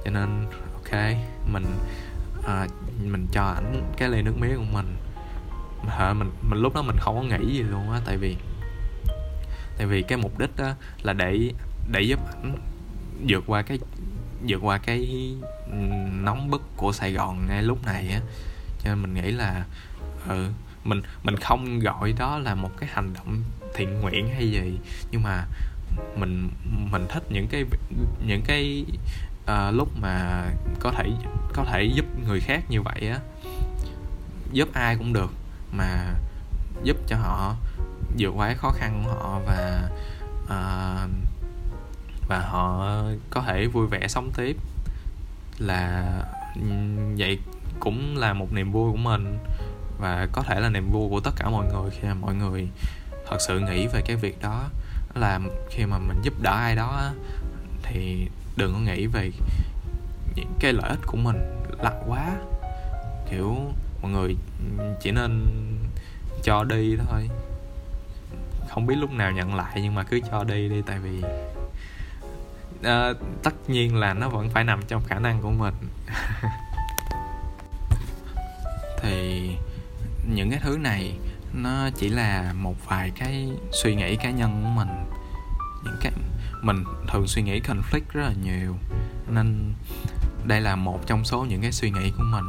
Cho 0.05 0.11
nên 0.11 0.47
ok 0.75 1.01
mình 1.53 1.67
à, 2.47 2.67
mình 3.05 3.27
cho 3.33 3.43
ảnh 3.43 3.83
cái 3.97 4.09
ly 4.09 4.23
nước 4.23 4.35
mía 4.39 4.57
của 4.57 4.73
mình 4.73 4.97
hả? 5.89 6.13
Mình 6.13 6.31
mình 6.43 6.59
lúc 6.59 6.75
đó 6.75 6.83
mình 6.83 6.97
không 7.01 7.17
có 7.17 7.23
nghĩ 7.23 7.57
gì 7.57 7.63
luôn 7.63 7.91
á 7.91 8.01
tại 8.05 8.17
vì 8.17 8.37
tại 9.79 9.87
vì 9.87 10.03
cái 10.03 10.19
mục 10.19 10.39
đích 10.39 10.57
đó 10.57 10.75
là 11.03 11.13
để 11.13 11.51
để 11.91 12.01
giúp 12.01 12.21
ảnh 12.27 12.57
vượt 13.29 13.45
qua 13.47 13.63
cái 13.63 13.79
vượt 14.49 14.59
qua 14.63 14.79
cái 14.79 15.31
ừ, 15.71 15.77
nóng 16.23 16.51
bức 16.51 16.63
của 16.77 16.93
Sài 16.93 17.13
Gòn 17.13 17.47
ngay 17.49 17.63
lúc 17.63 17.87
này 17.87 18.09
á. 18.09 18.21
Cho 18.83 18.91
nên 18.91 19.03
mình 19.03 19.15
nghĩ 19.15 19.31
là 19.31 19.65
ừ 20.29 20.49
mình 20.85 21.03
mình 21.23 21.37
không 21.37 21.79
gọi 21.79 22.15
đó 22.19 22.39
là 22.39 22.55
một 22.55 22.71
cái 22.77 22.89
hành 22.93 23.15
động 23.15 23.43
thiện 23.75 24.01
nguyện 24.01 24.29
hay 24.29 24.51
gì 24.51 24.79
nhưng 25.11 25.23
mà 25.23 25.45
mình 26.17 26.49
mình 26.91 27.07
thích 27.09 27.23
những 27.31 27.47
cái 27.47 27.65
những 28.27 28.43
cái 28.47 28.85
uh, 29.43 29.75
lúc 29.75 29.89
mà 30.01 30.45
có 30.81 30.93
thể 30.93 31.11
có 31.53 31.65
thể 31.65 31.83
giúp 31.95 32.05
người 32.29 32.41
khác 32.41 32.65
như 32.69 32.83
vậy 32.83 33.09
á. 33.09 33.19
Giúp 34.53 34.69
ai 34.73 34.97
cũng 34.97 35.13
được 35.13 35.31
mà 35.77 36.15
giúp 36.83 36.97
cho 37.07 37.17
họ 37.17 37.55
vượt 38.19 38.31
qua 38.37 38.55
khó 38.55 38.71
khăn 38.71 39.03
của 39.05 39.13
họ 39.13 39.41
và 39.47 39.89
uh, 40.45 41.11
và 42.29 42.41
họ 42.41 43.03
có 43.31 43.43
thể 43.43 43.67
vui 43.67 43.87
vẻ 43.87 44.09
sống 44.09 44.31
tiếp. 44.37 44.57
Là 45.59 46.05
ừ, 46.55 46.63
vậy 47.19 47.39
cũng 47.81 48.17
là 48.17 48.33
một 48.33 48.53
niềm 48.53 48.73
vui 48.73 48.93
của 48.93 48.99
mình 48.99 49.39
và 49.99 50.29
có 50.33 50.43
thể 50.43 50.61
là 50.61 50.69
niềm 50.69 50.91
vui 50.93 51.11
của 51.11 51.21
tất 51.21 51.31
cả 51.37 51.49
mọi 51.51 51.67
người 51.67 51.91
khi 51.91 52.09
mà 52.09 52.15
mọi 52.15 52.35
người 52.35 52.69
thật 53.29 53.37
sự 53.41 53.61
nghĩ 53.61 53.87
về 53.87 54.03
cái 54.07 54.17
việc 54.17 54.43
đó. 54.43 54.65
Là 55.15 55.41
khi 55.71 55.87
mà 55.87 55.99
mình 55.99 56.21
giúp 56.23 56.35
đỡ 56.43 56.51
ai 56.51 56.77
đó 56.77 57.13
thì 57.83 58.29
đừng 58.57 58.73
có 58.73 58.79
nghĩ 58.79 59.07
về 59.07 59.31
những 60.35 60.53
cái 60.61 60.73
lợi 60.73 60.89
ích 60.91 61.01
của 61.07 61.17
mình 61.17 61.37
lặt 61.83 61.95
quá. 62.07 62.37
Kiểu 63.31 63.57
mọi 64.03 64.13
người 64.13 64.37
ừ, 64.79 64.85
chỉ 65.01 65.11
nên 65.11 65.45
cho 66.43 66.65
đi 66.65 66.97
thôi. 66.97 67.29
Không 68.69 68.87
biết 68.87 68.95
lúc 68.97 69.13
nào 69.13 69.33
nhận 69.33 69.55
lại 69.55 69.81
nhưng 69.83 69.95
mà 69.95 70.03
cứ 70.03 70.21
cho 70.31 70.45
đi 70.45 70.69
đi 70.69 70.83
tại 70.87 70.99
vì 70.99 71.23
uh, 72.79 73.17
tất 73.43 73.71
nhiên 73.71 73.97
là 73.97 74.15
nó 74.15 74.29
vẫn 74.29 74.51
phải 74.51 74.65
nằm 74.65 74.83
trong 74.89 75.03
khả 75.07 75.19
năng 75.19 75.43
của 75.43 75.51
mình. 75.51 75.75
Thì 79.03 79.51
những 80.35 80.51
cái 80.51 80.61
thứ 80.63 80.79
này 80.79 81.19
nó 81.55 81.91
chỉ 81.97 82.09
là 82.09 82.53
một 82.53 82.87
vài 82.87 83.13
cái 83.17 83.49
suy 83.73 83.95
nghĩ 83.95 84.17
cá 84.17 84.31
nhân 84.31 84.63
của 84.63 84.69
mình. 84.69 84.89
Những 85.85 85.97
cái 86.01 86.13
mình 86.63 86.85
thường 87.09 87.27
suy 87.27 87.43
nghĩ 87.43 87.61
conflict 87.61 88.13
rất 88.13 88.23
là 88.23 88.33
nhiều 88.45 88.77
nên 89.29 89.75
đây 90.47 90.61
là 90.61 90.77
một 90.77 91.01
trong 91.07 91.25
số 91.25 91.45
những 91.45 91.63
cái 91.63 91.73
suy 91.73 91.91
nghĩ 91.91 92.11
của 92.19 92.25
mình 92.25 92.45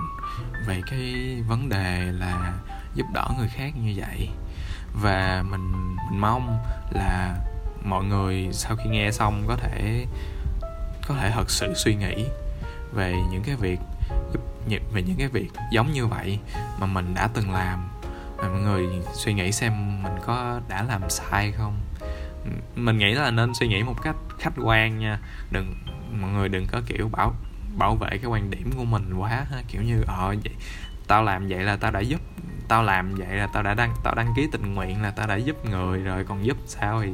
về 0.67 0.81
cái 0.91 1.37
vấn 1.47 1.69
đề 1.69 2.11
là 2.11 2.53
giúp 2.95 3.05
đỡ 3.13 3.27
người 3.37 3.47
khác 3.47 3.73
như 3.83 3.93
vậy. 3.97 4.29
Và 5.01 5.43
mình, 5.51 5.95
mình 5.95 6.19
mong 6.19 6.59
là 6.91 7.35
mọi 7.83 8.05
người 8.05 8.49
sau 8.51 8.75
khi 8.75 8.89
nghe 8.89 9.11
xong 9.11 9.43
có 9.47 9.55
thể 9.55 10.05
có 11.07 11.15
thể 11.15 11.31
thật 11.31 11.49
sự 11.49 11.73
suy 11.75 11.95
nghĩ 11.95 12.25
về 12.93 13.15
những 13.31 13.43
cái 13.43 13.55
việc 13.55 13.79
về 14.93 15.01
những 15.01 15.15
cái 15.17 15.27
việc 15.27 15.51
giống 15.71 15.91
như 15.91 16.07
vậy 16.07 16.39
mà 16.79 16.87
mình 16.87 17.13
đã 17.13 17.29
từng 17.33 17.51
làm. 17.51 17.89
Và 18.37 18.49
mọi 18.49 18.61
người 18.61 18.87
suy 19.13 19.33
nghĩ 19.33 19.51
xem 19.51 20.03
mình 20.03 20.15
có 20.25 20.61
đã 20.67 20.83
làm 20.83 21.01
sai 21.09 21.51
không? 21.51 21.79
Mình 22.75 22.97
nghĩ 22.97 23.13
là 23.13 23.31
nên 23.31 23.53
suy 23.53 23.67
nghĩ 23.67 23.83
một 23.83 24.01
cách 24.03 24.15
khách 24.39 24.53
quan 24.63 24.99
nha. 24.99 25.19
Đừng 25.51 25.75
mọi 26.21 26.31
người 26.31 26.49
đừng 26.49 26.67
có 26.71 26.81
kiểu 26.87 27.09
bảo 27.09 27.35
bảo 27.77 27.95
vệ 27.95 28.09
cái 28.09 28.25
quan 28.25 28.49
điểm 28.49 28.71
của 28.77 28.85
mình 28.85 29.13
quá 29.13 29.45
kiểu 29.67 29.81
như 29.81 30.03
ờ 30.07 30.27
vậy, 30.27 30.53
tao 31.07 31.23
làm 31.23 31.47
vậy 31.47 31.59
là 31.59 31.75
tao 31.75 31.91
đã 31.91 31.99
giúp, 31.99 32.21
tao 32.67 32.83
làm 32.83 33.15
vậy 33.15 33.35
là 33.35 33.47
tao 33.47 33.63
đã 33.63 33.73
đăng, 33.73 33.93
tao 34.03 34.15
đăng 34.15 34.33
ký 34.35 34.47
tình 34.51 34.73
nguyện 34.73 35.01
là 35.01 35.11
tao 35.11 35.27
đã 35.27 35.35
giúp 35.35 35.65
người 35.65 35.99
rồi, 35.99 36.23
còn 36.23 36.45
giúp 36.45 36.57
sao 36.65 37.01
thì, 37.01 37.09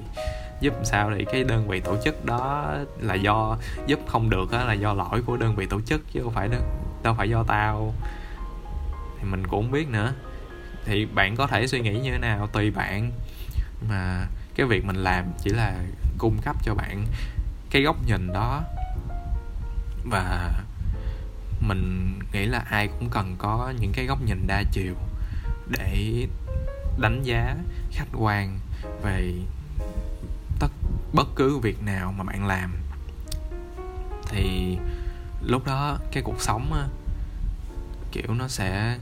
giúp 0.61 0.73
sao 0.83 1.11
thì 1.17 1.25
cái 1.31 1.43
đơn 1.43 1.67
vị 1.67 1.79
tổ 1.79 1.97
chức 2.03 2.25
đó 2.25 2.73
là 2.99 3.13
do, 3.13 3.57
giúp 3.87 3.99
không 4.07 4.29
được 4.29 4.51
á 4.51 4.63
là 4.63 4.73
do 4.73 4.93
lỗi 4.93 5.21
của 5.25 5.37
đơn 5.37 5.55
vị 5.55 5.65
tổ 5.65 5.81
chức 5.81 6.01
chứ 6.11 6.21
không 6.23 6.33
phải 6.33 6.47
đâu 6.47 6.61
đâu 7.03 7.15
phải 7.17 7.29
do 7.29 7.43
tao. 7.43 7.93
Thì 9.19 9.23
mình 9.31 9.47
cũng 9.47 9.63
không 9.63 9.71
biết 9.71 9.89
nữa. 9.89 10.13
Thì 10.85 11.05
bạn 11.05 11.35
có 11.35 11.47
thể 11.47 11.67
suy 11.67 11.79
nghĩ 11.79 11.99
như 11.99 12.11
thế 12.11 12.17
nào? 12.17 12.47
Tùy 12.47 12.71
bạn. 12.71 13.11
Mà 13.89 14.25
cái 14.55 14.65
việc 14.65 14.85
mình 14.85 14.95
làm 14.95 15.25
chỉ 15.43 15.49
là 15.49 15.73
cung 16.17 16.37
cấp 16.41 16.55
cho 16.63 16.75
bạn 16.75 17.05
cái 17.69 17.81
góc 17.81 17.95
nhìn 18.07 18.33
đó 18.33 18.63
và 20.03 20.53
mình 21.59 22.13
nghĩ 22.33 22.45
là 22.45 22.59
ai 22.59 22.87
cũng 22.87 23.09
cần 23.09 23.35
có 23.37 23.73
những 23.79 23.91
cái 23.93 24.05
góc 24.05 24.21
nhìn 24.21 24.47
đa 24.47 24.63
chiều 24.71 24.93
để 25.69 26.27
đánh 26.99 27.23
giá 27.23 27.55
khách 27.91 28.07
quan 28.13 28.59
về 29.01 29.33
tất, 30.59 30.71
bất 31.13 31.27
cứ 31.35 31.57
việc 31.57 31.83
nào 31.83 32.11
mà 32.17 32.23
bạn 32.23 32.45
làm. 32.45 32.75
Thì 34.29 34.77
lúc 35.41 35.65
đó 35.65 35.97
cái 36.11 36.23
cuộc 36.23 36.41
sống 36.41 36.73
á, 36.73 36.87
kiểu 38.11 38.33
nó 38.33 38.47
sẽ 38.47 38.97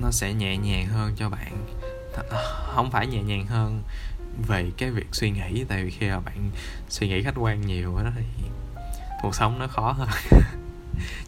nó 0.00 0.10
sẽ 0.10 0.32
nhẹ 0.32 0.56
nhàng 0.56 0.86
hơn 0.86 1.12
cho 1.16 1.30
bạn. 1.30 1.66
Ờ, 2.30 2.72
không 2.74 2.90
phải 2.90 3.06
nhẹ 3.06 3.22
nhàng 3.22 3.46
hơn 3.46 3.82
về 4.48 4.70
cái 4.76 4.90
việc 4.90 5.06
suy 5.12 5.30
nghĩ, 5.30 5.64
tại 5.68 5.84
vì 5.84 5.90
khi 5.90 6.08
mà 6.08 6.20
bạn 6.20 6.50
suy 6.88 7.08
nghĩ 7.08 7.22
khách 7.22 7.34
quan 7.38 7.60
nhiều 7.60 7.98
đó 8.04 8.10
thì 8.16 8.48
cuộc 9.24 9.34
sống 9.34 9.58
nó 9.58 9.66
khó 9.66 9.92
hơn. 9.92 10.08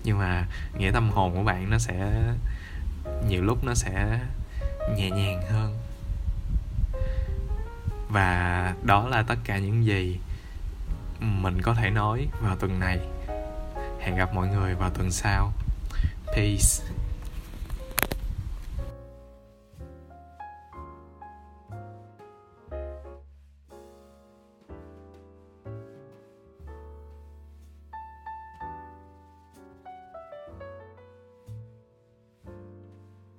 Nhưng 0.05 0.19
mà 0.19 0.47
nghĩa 0.79 0.91
tâm 0.91 1.11
hồn 1.11 1.35
của 1.35 1.43
bạn 1.43 1.71
nó 1.71 1.79
sẽ, 1.79 2.13
nhiều 3.29 3.43
lúc 3.45 3.65
nó 3.65 3.75
sẽ 3.75 4.21
nhẹ 4.97 5.11
nhàng 5.11 5.43
hơn. 5.51 5.79
Và 8.09 8.75
đó 8.83 9.09
là 9.09 9.23
tất 9.23 9.35
cả 9.45 9.59
những 9.59 9.85
gì 9.85 10.19
mình 11.21 11.63
có 11.63 11.75
thể 11.75 11.91
nói 11.91 12.29
vào 12.41 12.57
tuần 12.57 12.81
này. 12.81 12.99
Hẹn 14.01 14.17
gặp 14.17 14.35
mọi 14.35 14.49
người 14.49 14.75
vào 14.75 14.91
tuần 14.91 15.11
sau. 15.11 15.53
Peace. 16.27 16.97